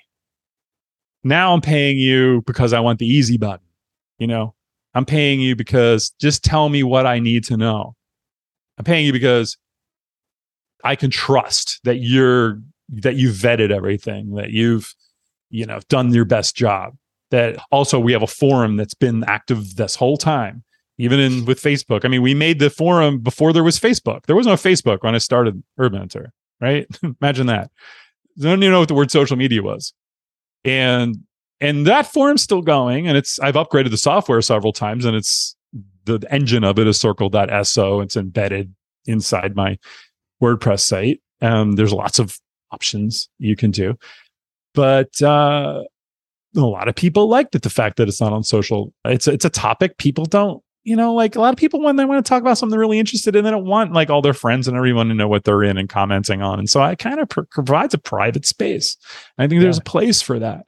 [1.25, 3.67] Now i'm paying you because i want the easy button
[4.19, 4.55] you know?
[4.95, 7.97] I'm paying you because just tell me what I need to know.
[8.79, 9.57] I'm paying you because
[10.83, 12.61] I can trust that you're
[12.91, 14.95] that you've vetted everything, that you've
[15.51, 16.97] you know done your best job.
[17.31, 20.63] That also we have a forum that's been active this whole time,
[20.99, 22.05] even in with Facebook.
[22.05, 24.27] I mean, we made the forum before there was Facebook.
[24.27, 26.87] There was no Facebook when I started Herb Mentor, right?
[27.21, 27.71] Imagine that.
[28.39, 29.95] I don't even know what the word social media was.
[30.65, 31.25] And
[31.61, 35.57] and that forum's still going and it's i've upgraded the software several times and it's
[36.05, 38.75] the engine of it is circle.so it's embedded
[39.07, 39.79] inside my
[40.43, 41.21] wordpress site.
[41.41, 42.39] Um, there's lots of
[42.71, 43.97] options you can do.
[44.75, 45.85] But uh,
[46.57, 48.93] a lot of people liked it the fact that it's not on social.
[49.05, 52.05] It's it's a topic people don't you know like a lot of people when they
[52.05, 54.35] want to talk about something they're really interested in they don't want like all their
[54.35, 56.59] friends and everyone to know what they're in and commenting on.
[56.59, 58.97] And so i kind of pr- provides a private space.
[59.39, 59.65] I think yeah.
[59.65, 60.67] there's a place for that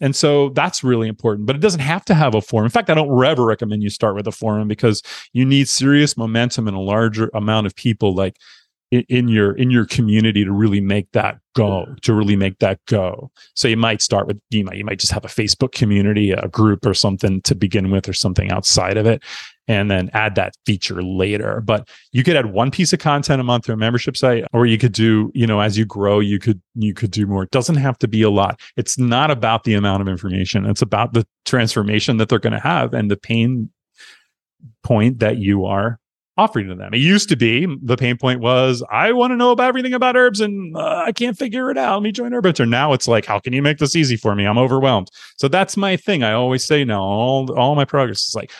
[0.00, 2.64] and so that's really important, but it doesn't have to have a forum.
[2.64, 6.16] In fact, I don't ever recommend you start with a forum because you need serious
[6.16, 8.36] momentum and a larger amount of people like
[8.90, 12.78] in, in your in your community to really make that go, to really make that
[12.86, 13.30] go.
[13.54, 16.48] So you might start with you might you might just have a Facebook community, a
[16.48, 19.22] group or something to begin with or something outside of it
[19.68, 21.60] and then add that feature later.
[21.60, 24.66] But you could add one piece of content a month to a membership site, or
[24.66, 27.44] you could do, you know, as you grow, you could you could do more.
[27.44, 28.60] It doesn't have to be a lot.
[28.76, 30.66] It's not about the amount of information.
[30.66, 33.70] It's about the transformation that they're going to have and the pain
[34.82, 36.00] point that you are
[36.38, 36.94] offering to them.
[36.94, 40.16] It used to be the pain point was I want to know about everything about
[40.16, 41.94] herbs and uh, I can't figure it out.
[41.94, 42.64] Let me join Herb Mentor.
[42.64, 44.46] Now it's like, how can you make this easy for me?
[44.46, 45.10] I'm overwhelmed.
[45.36, 46.22] So that's my thing.
[46.22, 48.52] I always say now, all all my progress is like,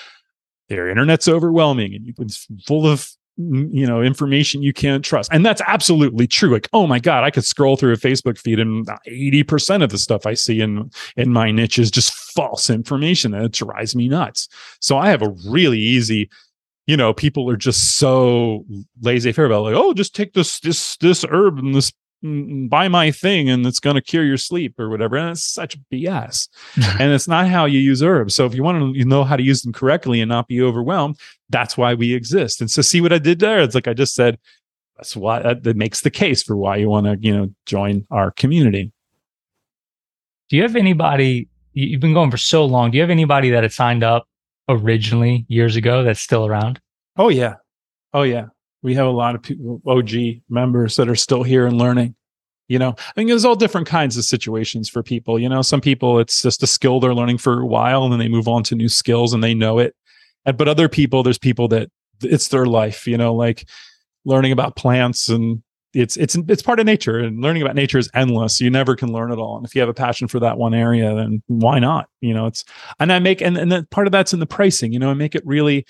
[0.69, 5.31] their internet's overwhelming and it's full of you know information you can't trust.
[5.33, 6.51] And that's absolutely true.
[6.51, 9.99] Like oh my god i could scroll through a facebook feed and 80% of the
[9.99, 14.49] stuff i see in in my niche is just false information it drives me nuts.
[14.81, 16.29] So i have a really easy
[16.87, 18.65] you know people are just so
[19.03, 23.11] laissez-faire about like oh just take this this this herb and this Mm, buy my
[23.11, 25.17] thing and it's going to cure your sleep or whatever.
[25.17, 26.49] And it's such BS.
[27.01, 28.35] and it's not how you use herbs.
[28.35, 31.19] So if you want to know how to use them correctly and not be overwhelmed,
[31.49, 32.61] that's why we exist.
[32.61, 33.61] And so see what I did there?
[33.61, 34.39] It's like I just said,
[34.97, 37.55] that's why that, uh, that makes the case for why you want to, you know,
[37.67, 38.93] join our community.
[40.49, 42.91] Do you have anybody you've been going for so long?
[42.91, 44.27] Do you have anybody that had signed up
[44.69, 46.81] originally years ago that's still around?
[47.17, 47.57] Oh yeah.
[48.13, 48.47] Oh yeah
[48.83, 50.11] we have a lot of people, OG
[50.49, 52.15] members that are still here and learning.
[52.69, 55.39] You know, I mean, there's all different kinds of situations for people.
[55.39, 58.19] You know, some people it's just a skill they're learning for a while and then
[58.19, 59.97] they move on to new skills and they know it.
[60.45, 61.89] And, but other people, there's people that
[62.23, 63.67] it's their life, you know, like
[64.27, 65.63] learning about plants and
[65.95, 69.11] it's it's it's part of nature and learning about nature is endless you never can
[69.11, 71.79] learn it all and if you have a passion for that one area then why
[71.79, 72.63] not you know it's
[73.01, 75.15] and i make and, and then part of that's in the pricing you know I
[75.15, 75.87] make it really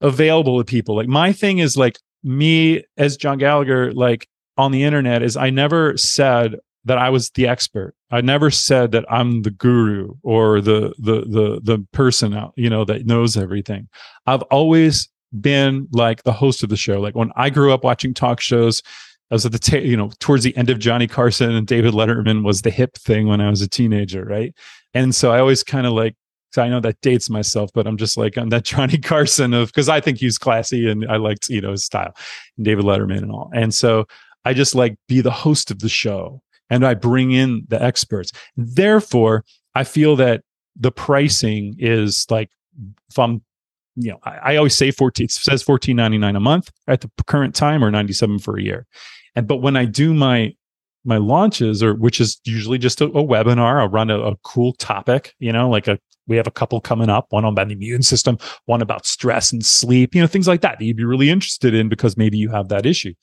[0.00, 0.96] available to people.
[0.96, 5.50] Like my thing is like me as John Gallagher, like on the internet, is I
[5.50, 7.94] never said that I was the expert.
[8.10, 12.70] I never said that I'm the guru or the the the the person out, you
[12.70, 13.88] know, that knows everything.
[14.26, 15.08] I've always
[15.40, 17.00] been like the host of the show.
[17.00, 18.82] Like when I grew up watching talk shows,
[19.30, 21.92] I was at the ta- you know towards the end of Johnny Carson and David
[21.92, 24.54] Letterman was the hip thing when I was a teenager, right?
[24.94, 26.14] And so I always kind of like
[26.50, 29.68] so I know that dates myself, but I'm just like I'm that Johnny Carson of
[29.68, 32.14] because I think he's classy and I liked you know his style,
[32.56, 33.50] and David Letterman and all.
[33.54, 34.06] And so
[34.44, 38.32] I just like be the host of the show and I bring in the experts.
[38.56, 39.44] Therefore,
[39.74, 40.42] I feel that
[40.76, 42.50] the pricing is like
[43.10, 43.42] if I'm
[44.00, 47.54] you know, I, I always say 14 it says 14.99 a month at the current
[47.54, 48.86] time or 97 for a year.
[49.34, 50.54] And but when I do my
[51.04, 54.72] my launches or which is usually just a, a webinar i'll run a, a, cool
[54.74, 55.98] topic you know like a
[56.28, 59.52] we have a couple coming up one on about the immune system one about stress
[59.52, 62.38] and sleep you know things like that that you'd be really interested in because maybe
[62.38, 63.14] you have that issue.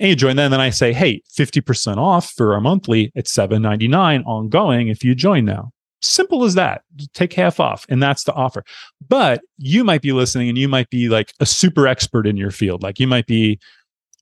[0.00, 3.26] And you join that and then i say hey 50% off for our monthly at
[3.26, 5.70] 7.99 ongoing if you join now.
[6.02, 6.82] Simple as that.
[7.14, 8.64] Take half off and that's the offer.
[9.08, 12.50] But you might be listening and you might be like a super expert in your
[12.50, 12.82] field.
[12.82, 13.58] Like you might be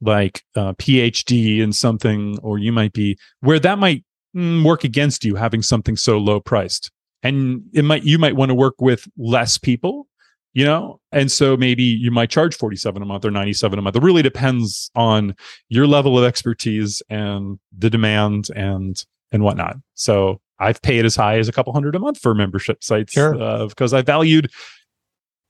[0.02, 4.04] like a phd in something or you might be where that might
[4.36, 6.90] mm, work against you having something so low priced
[7.22, 10.06] and it might you might want to work with less people
[10.54, 11.00] you know?
[11.10, 13.96] And so maybe you might charge 47 a month or 97 a month.
[13.96, 15.34] It really depends on
[15.68, 19.76] your level of expertise and the demand and and whatnot.
[19.94, 23.40] So i've paid as high as a couple hundred a month for membership sites sure.
[23.42, 24.48] uh, because i valued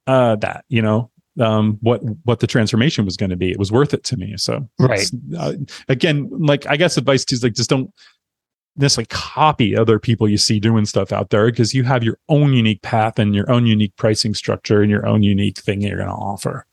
[0.07, 1.11] uh that you know?
[1.41, 3.51] Um what what the transformation was going to be.
[3.51, 4.69] It was worth it to me so.
[4.79, 5.11] Right.
[5.37, 5.55] Uh,
[5.89, 7.91] again like i guess advice is like just don't
[8.77, 12.53] necessarily copy other people you see doing stuff out there because you have your own
[12.53, 16.09] unique path and your own unique pricing structure and your own unique thing you're going
[16.09, 16.67] to offer.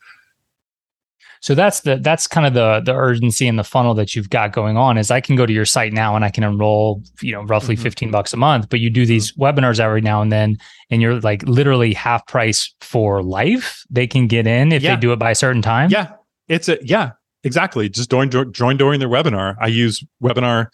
[1.42, 4.52] So that's the that's kind of the the urgency and the funnel that you've got
[4.52, 7.32] going on is I can go to your site now and I can enroll, you
[7.32, 7.84] know, roughly mm-hmm.
[7.84, 9.44] 15 bucks a month, but you do these mm-hmm.
[9.44, 10.58] webinars every now and then
[10.90, 13.86] and you're like literally half price for life.
[13.90, 14.96] They can get in if yeah.
[14.96, 15.90] they do it by a certain time.
[15.92, 16.12] Yeah.
[16.50, 17.12] It's a yeah,
[17.44, 17.88] exactly.
[17.88, 19.56] Just join join during their webinar.
[19.62, 20.68] I use webinar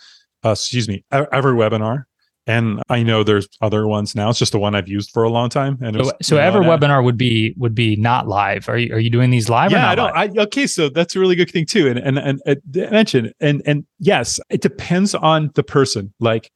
[0.46, 2.06] uh, excuse me, EverWebinar.
[2.48, 4.30] And I know there's other ones now.
[4.30, 5.80] It's just the one I've used for a long time.
[5.82, 8.70] And so, so every webinar would be would be not live.
[8.70, 9.72] Are you are you doing these live?
[9.72, 10.16] Yeah, I don't.
[10.16, 11.88] I, okay, so that's a really good thing too.
[11.88, 16.14] And and and, and mention and and yes, it depends on the person.
[16.20, 16.52] Like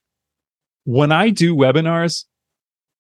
[0.84, 2.26] when I do webinars,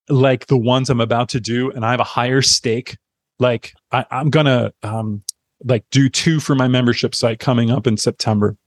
[0.09, 2.97] like the ones I'm about to do, and I have a higher stake.
[3.37, 5.21] Like I, I'm gonna um
[5.63, 8.57] like do two for my membership site coming up in September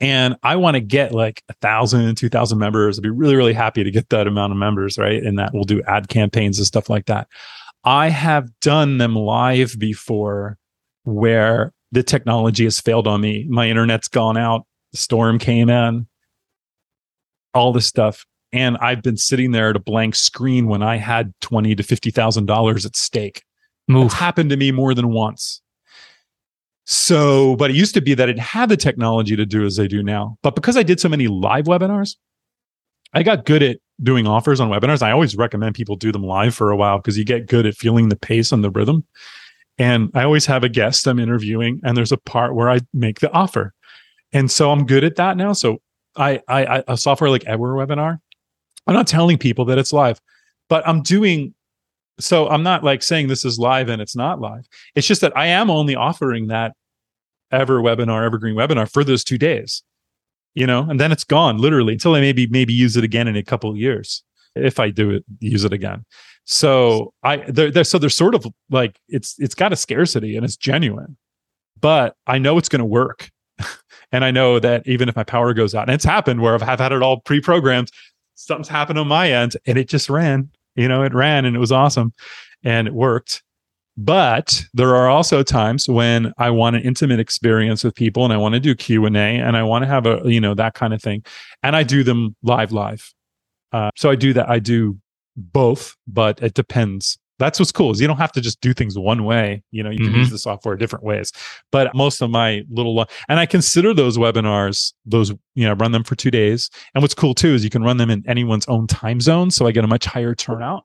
[0.00, 2.98] and I want to get like a thousand, two thousand members.
[2.98, 5.22] I'd be really, really happy to get that amount of members, right?
[5.22, 7.28] And that we'll do ad campaigns and stuff like that.
[7.84, 10.58] I have done them live before
[11.04, 13.46] where the technology has failed on me.
[13.48, 16.06] My internet's gone out, the storm came in,
[17.54, 18.26] all this stuff.
[18.52, 22.10] And I've been sitting there at a blank screen when I had twenty to fifty
[22.10, 23.42] thousand dollars at stake.
[23.88, 25.62] It's happened to me more than once.
[26.88, 29.88] So, but it used to be that it had the technology to do as they
[29.88, 30.38] do now.
[30.42, 32.14] But because I did so many live webinars,
[33.12, 35.02] I got good at doing offers on webinars.
[35.02, 37.74] I always recommend people do them live for a while because you get good at
[37.74, 39.04] feeling the pace and the rhythm.
[39.78, 43.18] And I always have a guest I'm interviewing, and there's a part where I make
[43.18, 43.74] the offer.
[44.32, 45.54] And so I'm good at that now.
[45.54, 45.82] So
[46.16, 48.20] I, I, I a software like EverWebinar,
[48.86, 50.20] I'm not telling people that it's live,
[50.68, 51.52] but I'm doing
[52.18, 54.66] so I'm not like saying this is live and it's not live.
[54.94, 56.74] It's just that I am only offering that
[57.52, 59.82] EverWebinar, evergreen webinar for those two days,
[60.54, 63.36] you know, and then it's gone literally until I maybe maybe use it again in
[63.36, 64.22] a couple of years
[64.56, 66.04] if I do it, use it again.
[66.44, 70.44] So I they're, they're so they're sort of like it's it's got a scarcity and
[70.44, 71.16] it's genuine,
[71.80, 73.30] but I know it's going to work,
[74.12, 76.62] and I know that even if my power goes out, and it's happened where I've
[76.62, 77.90] had it all pre-programmed,
[78.34, 80.50] something's happened on my end, and it just ran.
[80.76, 82.12] You know, it ran and it was awesome,
[82.62, 83.42] and it worked.
[83.98, 88.36] But there are also times when I want an intimate experience with people, and I
[88.36, 90.74] want to do Q and A, and I want to have a you know that
[90.74, 91.24] kind of thing,
[91.62, 93.12] and I do them live, live.
[93.72, 94.48] Uh, so I do that.
[94.48, 94.98] I do
[95.36, 97.18] both, but it depends.
[97.38, 99.62] That's what's cool is you don't have to just do things one way.
[99.70, 100.20] You know, you can mm-hmm.
[100.20, 101.32] use the software different ways.
[101.70, 106.04] But most of my little and I consider those webinars, those you know, run them
[106.04, 106.70] for two days.
[106.94, 109.66] And what's cool too is you can run them in anyone's own time zone, so
[109.66, 110.84] I get a much higher turnout.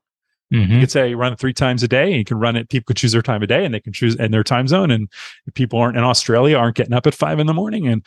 [0.54, 0.74] Mm-hmm.
[0.74, 2.70] You could say run it three times a day, and you can run it.
[2.70, 4.92] People could choose their time of day, and they can choose and their time zone.
[4.92, 5.10] And
[5.54, 8.06] people aren't in Australia aren't getting up at five in the morning, and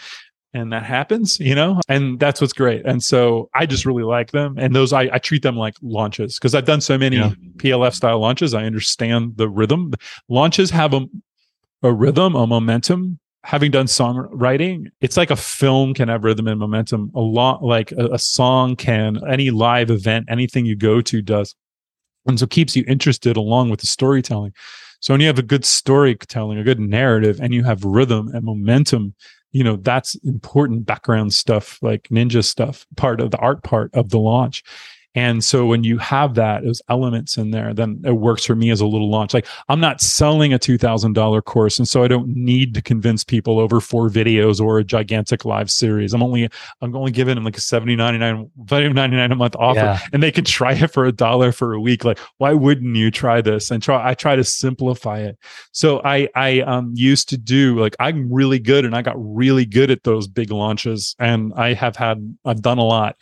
[0.54, 2.86] and that happens, you know, and that's what's great.
[2.86, 4.54] And so I just really like them.
[4.56, 7.32] And those, I, I treat them like launches because I've done so many yeah.
[7.56, 8.54] PLF style launches.
[8.54, 9.92] I understand the rhythm.
[10.28, 11.04] Launches have a,
[11.82, 13.18] a rhythm, a momentum.
[13.42, 17.10] Having done songwriting, it's like a film can have rhythm and momentum.
[17.14, 21.54] A lot like a, a song can, any live event, anything you go to does.
[22.26, 24.54] And so keeps you interested along with the storytelling.
[25.00, 28.44] So when you have a good storytelling, a good narrative, and you have rhythm and
[28.44, 29.14] momentum,
[29.54, 34.10] you know that's important background stuff like ninja stuff part of the art part of
[34.10, 34.62] the launch
[35.14, 38.70] and so when you have that, those elements in there, then it works for me
[38.70, 39.32] as a little launch.
[39.32, 41.78] Like I'm not selling a $2,000 course.
[41.78, 45.70] And so I don't need to convince people over four videos or a gigantic live
[45.70, 46.14] series.
[46.14, 46.48] I'm only,
[46.80, 50.00] I'm only giving them like a 70, 99, 99 a month offer yeah.
[50.12, 52.04] and they can try it for a dollar for a week.
[52.04, 53.70] Like, why wouldn't you try this?
[53.70, 55.38] And try, I try to simplify it.
[55.70, 59.64] So I, I um, used to do like, I'm really good and I got really
[59.64, 63.16] good at those big launches and I have had, I've done a lot.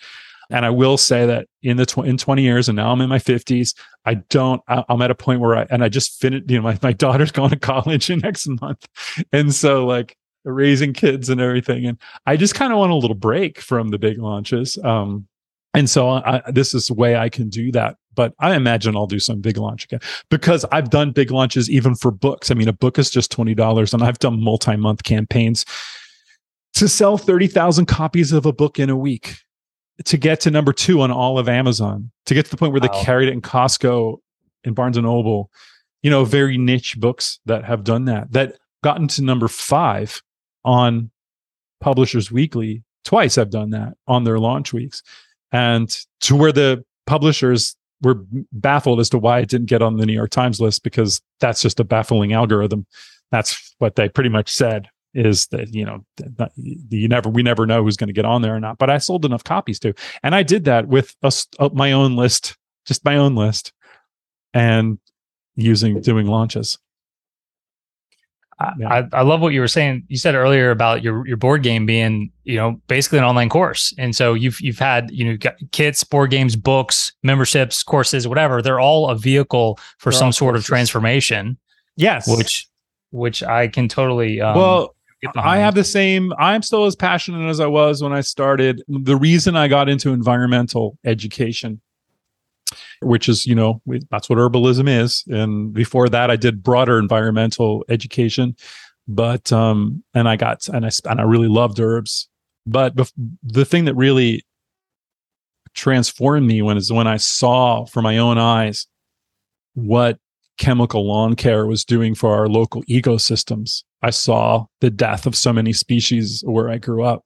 [0.51, 3.09] And I will say that in the tw- in 20 years, and now I'm in
[3.09, 3.75] my 50s,
[4.05, 4.61] I don't.
[4.69, 6.51] I, am at a point where I and I just finished.
[6.51, 8.87] You know, my my daughter's going to college in next month,
[9.33, 13.17] and so like raising kids and everything, and I just kind of want a little
[13.17, 14.79] break from the big launches.
[14.79, 15.27] Um,
[15.75, 17.97] and so I, this is the way I can do that.
[18.15, 21.95] But I imagine I'll do some big launch again because I've done big launches even
[21.95, 22.51] for books.
[22.51, 25.65] I mean, a book is just twenty dollars, and I've done multi month campaigns
[26.75, 29.37] to sell 30,000 copies of a book in a week
[30.05, 32.81] to get to number two on all of Amazon, to get to the point where
[32.81, 32.89] wow.
[32.89, 34.19] they carried it in Costco
[34.65, 35.51] and Barnes and Noble,
[36.03, 40.23] you know, very niche books that have done that, that gotten to number five
[40.65, 41.11] on
[41.81, 42.83] Publishers Weekly.
[43.05, 45.03] Twice I've done that on their launch weeks.
[45.51, 50.07] And to where the publishers were baffled as to why it didn't get on the
[50.07, 52.87] New York Times list because that's just a baffling algorithm.
[53.31, 56.05] That's what they pretty much said is that you know
[56.57, 58.99] you never we never know who's going to get on there or not but i
[58.99, 59.93] sold enough copies too
[60.23, 62.57] and i did that with a, a, my own list
[62.87, 63.73] just my own list
[64.55, 64.99] and
[65.55, 66.79] using doing launches
[68.79, 68.89] yeah.
[68.89, 70.05] I, I love what you were saying.
[70.09, 73.95] You said earlier about your, your board game being, you know, basically an online course.
[73.99, 78.63] And so you've you've had, you know, got kits, board games, books, memberships, courses, whatever.
[78.63, 80.65] They're all a vehicle for They're some sort courses.
[80.65, 81.59] of transformation.
[81.97, 82.29] Yes.
[82.29, 82.69] Which
[83.11, 84.95] which I can totally um, well
[85.37, 86.33] I have the same.
[86.39, 88.83] I'm still as passionate as I was when I started.
[88.89, 91.81] The reason I got into environmental education,
[93.01, 95.25] which is, you know, that's what herbalism is.
[95.29, 98.57] And before that, I did broader environmental education.
[99.09, 102.29] But, um, and I got, and I, and I really loved herbs.
[102.67, 102.97] But
[103.43, 104.45] the thing that really
[105.75, 108.87] transformed me when is when I saw for my own eyes
[109.75, 110.19] what
[110.59, 113.83] chemical lawn care was doing for our local ecosystems.
[114.03, 117.25] I saw the death of so many species where I grew up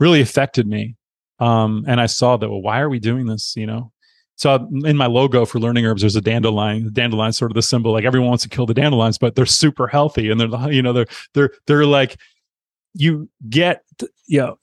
[0.00, 0.96] really affected me.
[1.40, 3.54] Um, and I saw that, well, why are we doing this?
[3.56, 3.92] You know,
[4.38, 6.92] so in my logo for learning herbs, there's a dandelion.
[6.92, 7.92] The sort of the symbol.
[7.92, 10.92] Like everyone wants to kill the dandelions, but they're super healthy, and they're you know
[10.92, 12.16] they're they're they're like
[12.94, 13.82] you get
[14.26, 14.58] you know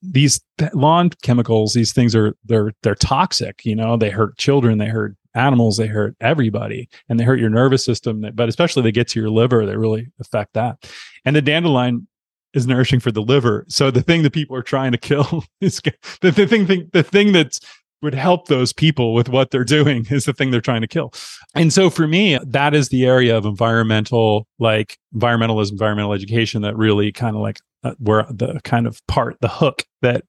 [0.00, 0.40] these
[0.72, 1.74] lawn chemicals.
[1.74, 3.66] These things are they're they're toxic.
[3.66, 4.78] You know they hurt children.
[4.78, 8.92] They hurt animals they hurt everybody and they hurt your nervous system but especially they
[8.92, 10.90] get to your liver they really affect that
[11.24, 12.06] and the dandelion
[12.54, 15.80] is nourishing for the liver so the thing that people are trying to kill is
[16.20, 17.60] the, the thing, thing the thing that's
[18.02, 21.12] would help those people with what they're doing is the thing they're trying to kill.
[21.54, 26.76] And so for me, that is the area of environmental, like environmentalism, environmental education that
[26.76, 30.24] really kind of like uh, where the kind of part, the hook that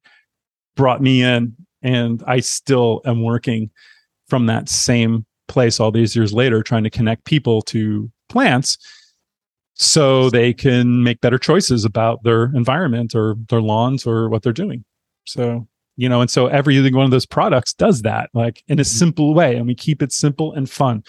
[0.76, 1.56] brought me in.
[1.82, 3.70] And I still am working
[4.30, 8.78] from that same place all these years later trying to connect people to plants
[9.74, 14.54] so they can make better choices about their environment or their lawns or what they're
[14.54, 14.84] doing.
[15.26, 18.82] So, you know, and so every one of those products does that like in a
[18.82, 18.88] mm-hmm.
[18.88, 21.04] simple way and we keep it simple and fun.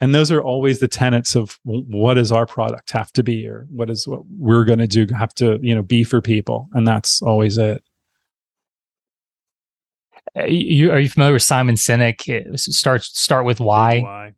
[0.00, 3.68] And those are always the tenets of what does our product have to be or
[3.70, 6.68] what is what we're going to do have to, you know, be for people.
[6.72, 7.84] And that's always it.
[10.36, 12.58] Uh, you, are you familiar with Simon Sinek?
[12.58, 14.00] Start start with why.
[14.00, 14.32] why.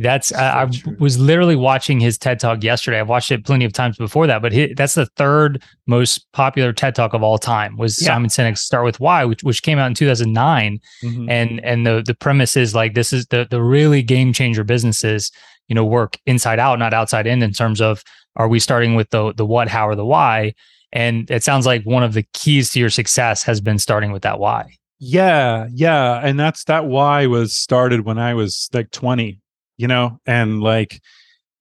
[0.00, 0.70] That's so I, I
[1.00, 3.00] was literally watching his TED talk yesterday.
[3.00, 6.72] I've watched it plenty of times before that, but he, that's the third most popular
[6.72, 7.76] TED talk of all time.
[7.76, 8.08] Was yeah.
[8.08, 11.28] Simon Sinek's "Start with Why," which which came out in 2009, mm-hmm.
[11.28, 15.32] and and the the premise is like this is the the really game changer businesses
[15.66, 18.04] you know work inside out, not outside in, in terms of
[18.36, 20.54] are we starting with the the what, how, or the why?
[20.92, 24.22] And it sounds like one of the keys to your success has been starting with
[24.22, 24.76] that why.
[25.00, 29.40] Yeah, yeah, and that's that why was started when I was like 20
[29.78, 31.00] you know, and like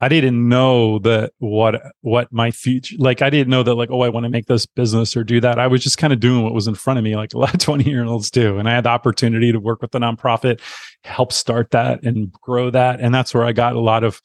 [0.02, 3.90] I didn't know that what uh, what my future like I didn't know that like
[3.90, 5.58] oh I want to make this business or do that.
[5.58, 7.54] I was just kind of doing what was in front of me like a lot
[7.54, 8.58] of 20 year olds do.
[8.58, 10.60] And I had the opportunity to work with the nonprofit,
[11.04, 13.00] help start that and grow that.
[13.00, 14.22] And that's where I got a lot of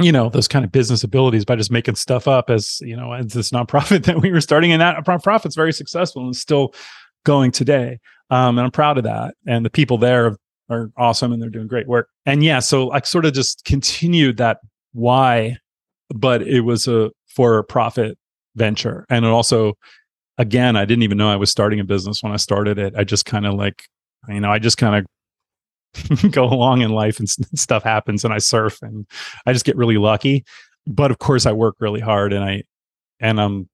[0.00, 3.12] you know those kind of business abilities by just making stuff up as you know
[3.12, 6.74] as this nonprofit that we were starting and that nonprofit's very successful and still
[7.24, 7.98] going today
[8.30, 10.36] um, and i'm proud of that and the people there
[10.70, 12.08] are awesome and they're doing great work.
[12.24, 14.58] And yeah, so I sort of just continued that
[14.92, 15.56] why,
[16.14, 18.16] but it was a for profit
[18.54, 19.04] venture.
[19.10, 19.74] And it also,
[20.38, 22.94] again, I didn't even know I was starting a business when I started it.
[22.96, 23.82] I just kind of like,
[24.28, 25.04] you know, I just kind
[25.92, 27.28] of go along in life and
[27.58, 29.06] stuff happens and I surf and
[29.46, 30.44] I just get really lucky.
[30.86, 32.62] But of course I work really hard and I,
[33.20, 33.68] and I'm,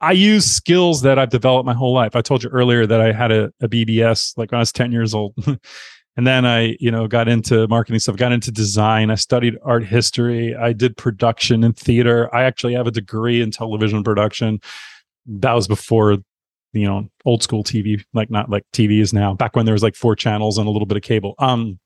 [0.00, 2.14] I use skills that I've developed my whole life.
[2.14, 4.92] I told you earlier that I had a, a BBS like when I was 10
[4.92, 5.34] years old.
[6.16, 9.10] and then i you know got into marketing stuff got into design.
[9.10, 10.54] I studied art history.
[10.54, 12.34] I did production and theater.
[12.34, 14.60] I actually have a degree in television production.
[15.26, 16.18] That was before
[16.72, 19.82] you know old school tv like not like tv is now back when there was
[19.82, 21.34] like four channels and a little bit of cable.
[21.38, 21.78] Um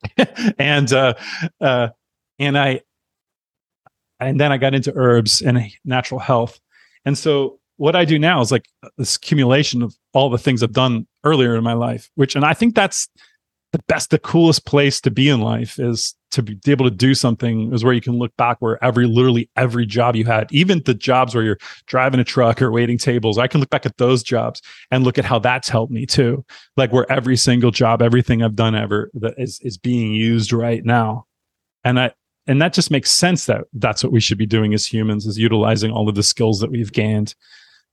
[0.58, 1.14] and uh
[1.60, 1.88] uh
[2.38, 2.80] and i
[4.20, 6.60] and then i got into herbs and natural health
[7.04, 10.62] and so what i do now is like uh, this accumulation of all the things
[10.62, 13.08] i've done earlier in my life which and i think that's
[13.74, 17.12] the best, the coolest place to be in life is to be able to do
[17.12, 20.80] something is where you can look back where every, literally every job you had, even
[20.84, 23.96] the jobs where you're driving a truck or waiting tables, I can look back at
[23.96, 26.44] those jobs and look at how that's helped me too.
[26.76, 30.84] Like where every single job, everything I've done ever that is, is being used right
[30.84, 31.26] now.
[31.82, 32.12] And I,
[32.46, 35.38] and that just makes sense that that's what we should be doing as humans is
[35.38, 37.34] utilizing all of the skills that we've gained.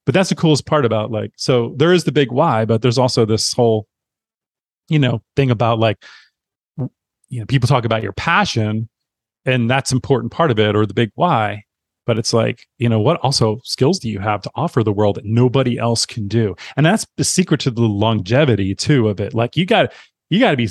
[0.05, 2.97] But that's the coolest part about like, so there is the big why, but there's
[2.97, 3.87] also this whole
[4.89, 6.03] you know thing about like
[7.29, 8.89] you know people talk about your passion
[9.45, 11.63] and that's important part of it or the big why.
[12.05, 15.15] But it's like you know what also skills do you have to offer the world
[15.15, 16.55] that nobody else can do?
[16.75, 19.33] And that's the secret to the longevity too of it.
[19.33, 19.93] Like you got
[20.29, 20.69] you got to be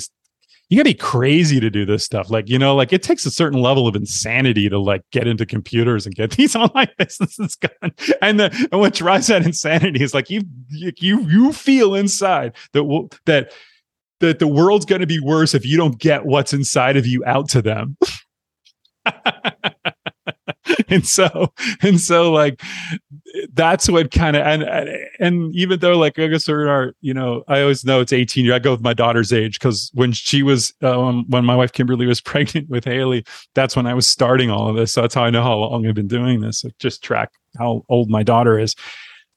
[0.71, 2.31] you gotta be crazy to do this stuff.
[2.31, 5.45] Like, you know, like it takes a certain level of insanity to like get into
[5.45, 7.93] computers and get these online businesses going.
[8.21, 10.93] And the, and what drives that insanity is like you you
[11.27, 13.51] you feel inside that that
[14.21, 17.49] that the world's to be worse if you don't get what's inside of you out
[17.49, 17.97] to them.
[20.95, 22.61] and so and so like
[23.53, 24.63] that's what kind of and
[25.19, 28.53] and even though like I guess we're you know I always know it's 18 year
[28.53, 32.05] I go with my daughter's age because when she was um, when my wife Kimberly
[32.05, 33.23] was pregnant with Haley
[33.55, 34.93] that's when I was starting all of this.
[34.93, 37.85] So that's how I know how long I've been doing this I just track how
[37.87, 38.75] old my daughter is.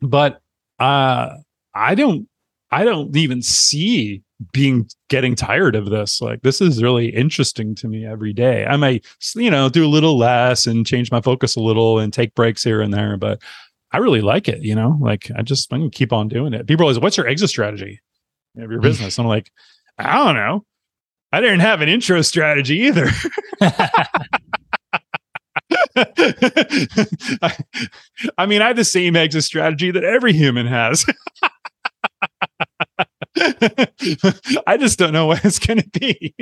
[0.01, 0.41] But
[0.81, 1.37] uh
[1.75, 2.29] I don't
[2.73, 4.23] I don't even see
[4.53, 8.65] being getting tired of this like this is really interesting to me every day.
[8.67, 12.13] I might you know do a little less and change my focus a little and
[12.13, 13.41] take breaks here and there but
[13.93, 14.99] i really like it you know?
[15.01, 16.67] Like i just i'm gonna keep on doing it.
[16.67, 18.01] People always what's your exit strategy
[18.59, 18.85] of your mm.
[18.85, 19.19] business?
[19.19, 19.51] I'm like
[19.99, 20.65] i don't know.
[21.33, 23.09] I didn't have an intro strategy either.
[25.97, 27.57] I,
[28.39, 31.05] I mean i have the same exit strategy that every human has
[34.67, 36.35] I just don't know what it's going to be.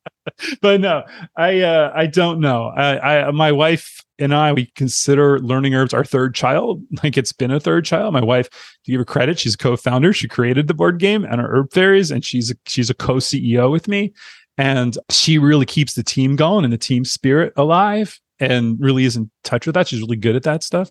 [0.60, 1.04] but no,
[1.36, 2.66] I uh, I don't know.
[2.68, 6.82] I, I my wife and I we consider learning herbs our third child.
[7.02, 8.12] Like it's been a third child.
[8.12, 10.12] My wife, to give her credit, she's a co-founder.
[10.12, 13.70] She created the board game and our herb fairies, and she's a, she's a co-CEO
[13.70, 14.12] with me.
[14.58, 19.16] And she really keeps the team going and the team spirit alive, and really is
[19.16, 19.88] in touch with that.
[19.88, 20.90] She's really good at that stuff.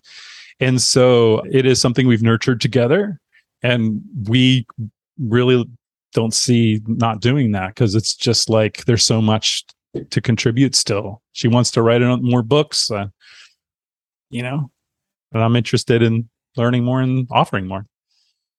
[0.60, 3.20] And so it is something we've nurtured together
[3.62, 4.66] and we
[5.22, 5.64] really
[6.12, 9.64] don't see not doing that because it's just like there's so much
[10.10, 11.22] to contribute still.
[11.32, 13.06] She wants to write more books, uh,
[14.30, 14.70] you know,
[15.32, 17.86] and I'm interested in learning more and offering more.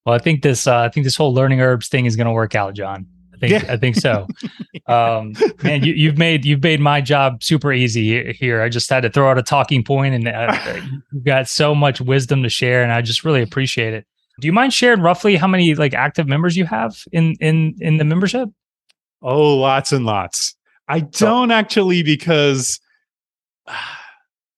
[0.06, 2.34] Well, I think this uh, I think this whole learning herbs thing is going to
[2.34, 3.07] work out, John.
[3.34, 3.72] I think yeah.
[3.72, 4.27] I think so.
[4.88, 5.34] um,
[5.64, 8.61] man, you, have made you've made my job super easy here.
[8.61, 10.80] I just had to throw out a talking point, and uh,
[11.11, 14.06] you've got so much wisdom to share, and I just really appreciate it.
[14.39, 17.97] Do you mind sharing roughly how many like active members you have in in in
[17.97, 18.49] the membership?
[19.22, 20.55] Oh, lots and lots.
[20.88, 22.80] I don't so, actually because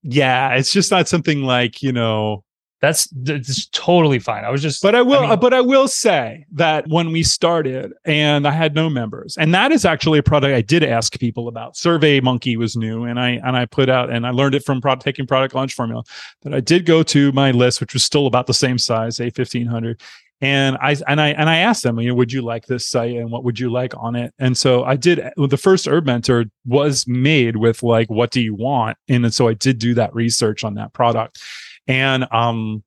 [0.03, 2.44] yeah, it's just not something like, you know,
[2.85, 4.45] that's that's totally fine.
[4.45, 7.23] I was just But I will I mean, but I will say that when we
[7.23, 9.35] started and I had no members.
[9.37, 11.75] And that is actually a product I did ask people about.
[11.75, 14.81] Survey Monkey was new and I and I put out and I learned it from
[14.81, 16.03] product, taking product launch formula.
[16.43, 19.99] But I did go to my list which was still about the same size, A1500
[20.41, 23.15] and I and I and I asked them, you know, would you like this site
[23.15, 24.33] and what would you like on it?
[24.37, 25.21] And so I did.
[25.37, 28.97] The first Herb Mentor was made with like, what do you want?
[29.07, 31.41] And so I did do that research on that product,
[31.87, 32.83] and um,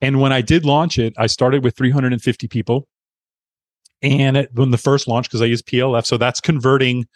[0.00, 2.88] and when I did launch it, I started with 350 people,
[4.02, 7.06] and it, when the first launch, because I use PLF, so that's converting.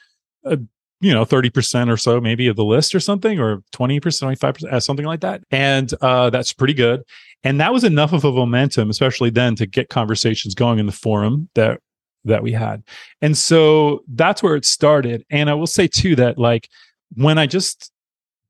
[0.44, 0.56] Uh,
[1.00, 4.80] you know 30% or so maybe of the list or something or 20% 25% uh,
[4.80, 5.42] something like that.
[5.50, 7.02] And uh, that's pretty good.
[7.44, 10.92] And that was enough of a momentum especially then to get conversations going in the
[10.92, 11.80] forum that
[12.24, 12.82] that we had.
[13.20, 15.24] And so that's where it started.
[15.30, 16.68] And i will say too that like
[17.14, 17.92] when i just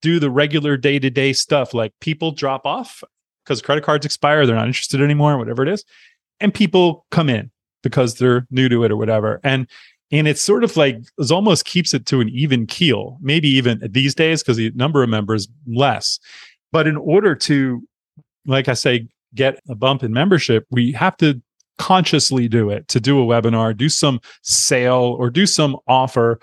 [0.02, 3.02] do the regular day-to-day stuff like people drop off
[3.44, 5.84] because credit cards expire they're not interested anymore whatever it is
[6.40, 7.50] and people come in
[7.82, 9.68] because they're new to it or whatever and
[10.12, 13.80] and it's sort of like it almost keeps it to an even keel maybe even
[13.90, 16.18] these days because the number of members less
[16.72, 17.82] but in order to
[18.46, 21.40] like i say get a bump in membership we have to
[21.78, 26.40] consciously do it to do a webinar do some sale or do some offer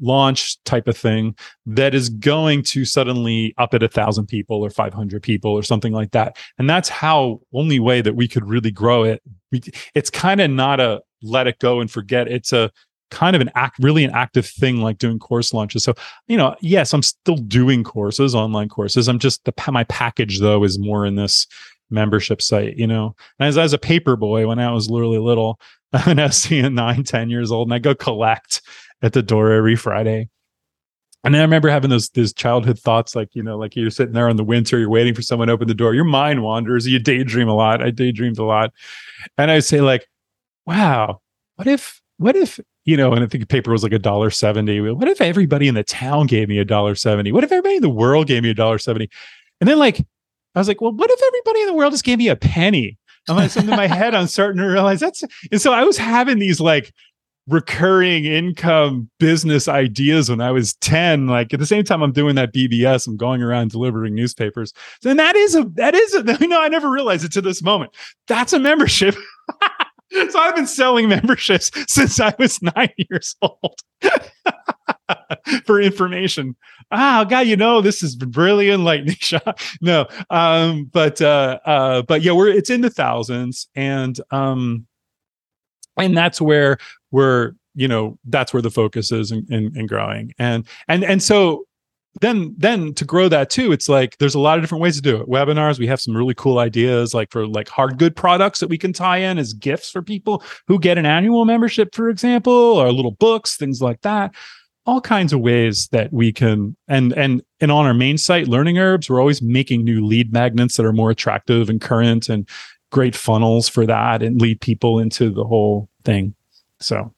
[0.00, 1.34] launch type of thing
[1.66, 5.92] that is going to suddenly up at a thousand people or 500 people or something
[5.92, 6.36] like that.
[6.58, 9.22] And that's how only way that we could really grow it.
[9.50, 9.62] We,
[9.94, 12.28] it's kind of not a let it go and forget.
[12.28, 12.70] It's a
[13.10, 15.82] kind of an act really an active thing like doing course launches.
[15.82, 15.94] So
[16.26, 19.08] you know yes i'm still doing courses online courses.
[19.08, 21.46] I'm just the my package though is more in this
[21.90, 23.16] membership site you know?
[23.38, 25.58] And as, as a paper boy when i was literally little
[25.92, 28.60] and i was seeing nine ten years old and i go collect
[29.02, 30.28] at the door every Friday.
[31.24, 34.14] And then I remember having those those childhood thoughts, like you know, like you're sitting
[34.14, 35.94] there in the winter, you're waiting for someone to open the door.
[35.94, 36.86] Your mind wanders.
[36.86, 37.82] You daydream a lot.
[37.82, 38.72] I daydreamed a lot,
[39.36, 40.08] and I say like,
[40.64, 41.20] "Wow,
[41.56, 44.80] what if, what if, you know?" And I think paper was like a dollar seventy.
[44.80, 47.32] What if everybody in the town gave me a dollar seventy?
[47.32, 49.10] What if everybody in the world gave me a dollar seventy?
[49.60, 49.98] And then like,
[50.54, 52.96] I was like, "Well, what if everybody in the world just gave me a penny?"
[53.28, 55.22] I'm like, in my head, I'm starting to realize that's.
[55.50, 56.92] And so I was having these like
[57.48, 61.26] recurring income business ideas when I was 10.
[61.26, 64.72] Like at the same time I'm doing that BBS, I'm going around delivering newspapers.
[65.04, 67.62] And that is a that is a you know, I never realized it to this
[67.62, 67.94] moment.
[68.26, 69.16] That's a membership.
[70.30, 73.80] so I've been selling memberships since I was nine years old.
[75.64, 76.54] for information.
[76.90, 79.16] Ah, God, you know, this has been really enlightening.
[79.80, 84.86] no, um, but uh, uh, but yeah, we're it's in the thousands, and um,
[85.96, 86.78] and that's where
[87.10, 90.32] we're you know that's where the focus is in, in, in, growing.
[90.38, 91.64] And and and so
[92.20, 95.02] then then to grow that too it's like there's a lot of different ways to
[95.02, 95.28] do it.
[95.28, 98.78] Webinars we have some really cool ideas like for like hard good products that we
[98.78, 102.90] can tie in as gifts for people who get an annual membership for example or
[102.92, 104.34] little books things like that.
[104.86, 108.78] All kinds of ways that we can and and and on our main site learning
[108.78, 112.48] herbs we're always making new lead magnets that are more attractive and current and
[112.90, 116.34] great funnels for that and lead people into the whole thing.
[116.80, 117.12] So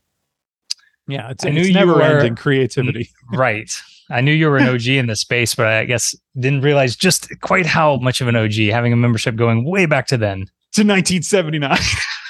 [1.11, 3.11] yeah, it's, I knew it's never were, ending creativity.
[3.33, 3.71] right.
[4.11, 7.29] I knew you were an OG in the space, but I guess didn't realize just
[7.41, 10.47] quite how much of an OG having a membership going way back to then.
[10.75, 11.79] To 1979.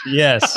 [0.06, 0.56] yes.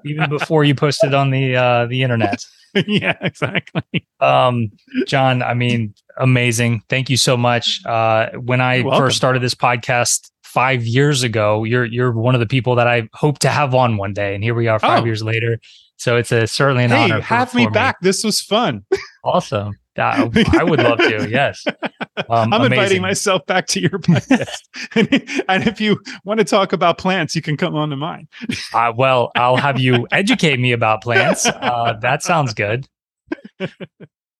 [0.04, 2.44] Even before you posted on the uh the internet.
[2.86, 4.06] yeah, exactly.
[4.20, 4.70] Um
[5.06, 6.82] John, I mean, amazing.
[6.88, 7.84] Thank you so much.
[7.86, 11.64] Uh when I first started this podcast five years ago.
[11.64, 14.44] You're you're one of the people that I hope to have on one day, and
[14.44, 15.04] here we are five oh.
[15.04, 15.58] years later.
[15.96, 17.20] So it's a certainly an hey, honor.
[17.20, 17.96] Have for, me for back.
[18.02, 18.08] Me.
[18.08, 18.84] This was fun.
[19.24, 19.78] Awesome.
[19.96, 21.28] Uh, I would love to.
[21.30, 21.64] Yes.
[21.68, 22.72] Um, I'm amazing.
[22.72, 24.58] inviting myself back to your podcast.
[24.96, 28.26] and, and, if you want to talk about plants, you can come on to mine.
[28.72, 31.46] uh, well, I'll have you educate me about plants.
[31.46, 32.88] Uh, that sounds good.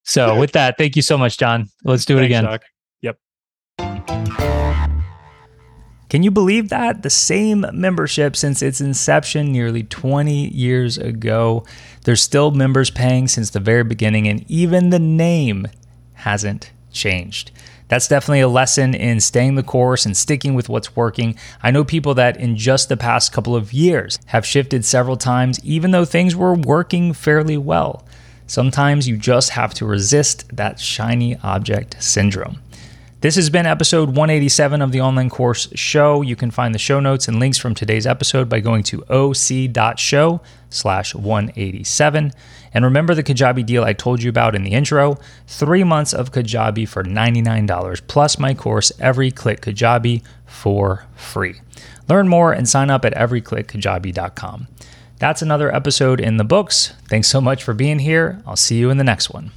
[0.03, 1.69] So, with that, thank you so much, John.
[1.85, 2.43] Let's do it Thanks, again.
[2.43, 2.63] Doc.
[3.79, 4.64] Yep.
[6.15, 7.03] Can you believe that?
[7.03, 11.65] The same membership since its inception nearly 20 years ago.
[12.05, 15.67] There's still members paying since the very beginning, and even the name
[16.13, 17.51] hasn't changed.
[17.89, 21.35] That's definitely a lesson in staying the course and sticking with what's working.
[21.61, 25.59] I know people that in just the past couple of years have shifted several times,
[25.65, 28.05] even though things were working fairly well.
[28.47, 32.61] Sometimes you just have to resist that shiny object syndrome.
[33.25, 36.21] This has been episode 187 of the Online Course Show.
[36.21, 40.41] You can find the show notes and links from today's episode by going to oc.show
[40.69, 42.31] slash 187.
[42.71, 45.17] And remember the Kajabi deal I told you about in the intro?
[45.47, 51.61] Three months of Kajabi for $99 plus my course, Every Click Kajabi, for free.
[52.07, 54.67] Learn more and sign up at everyclickkajabi.com.
[55.17, 56.93] That's another episode in the books.
[57.09, 58.43] Thanks so much for being here.
[58.45, 59.49] I'll see you in the next one.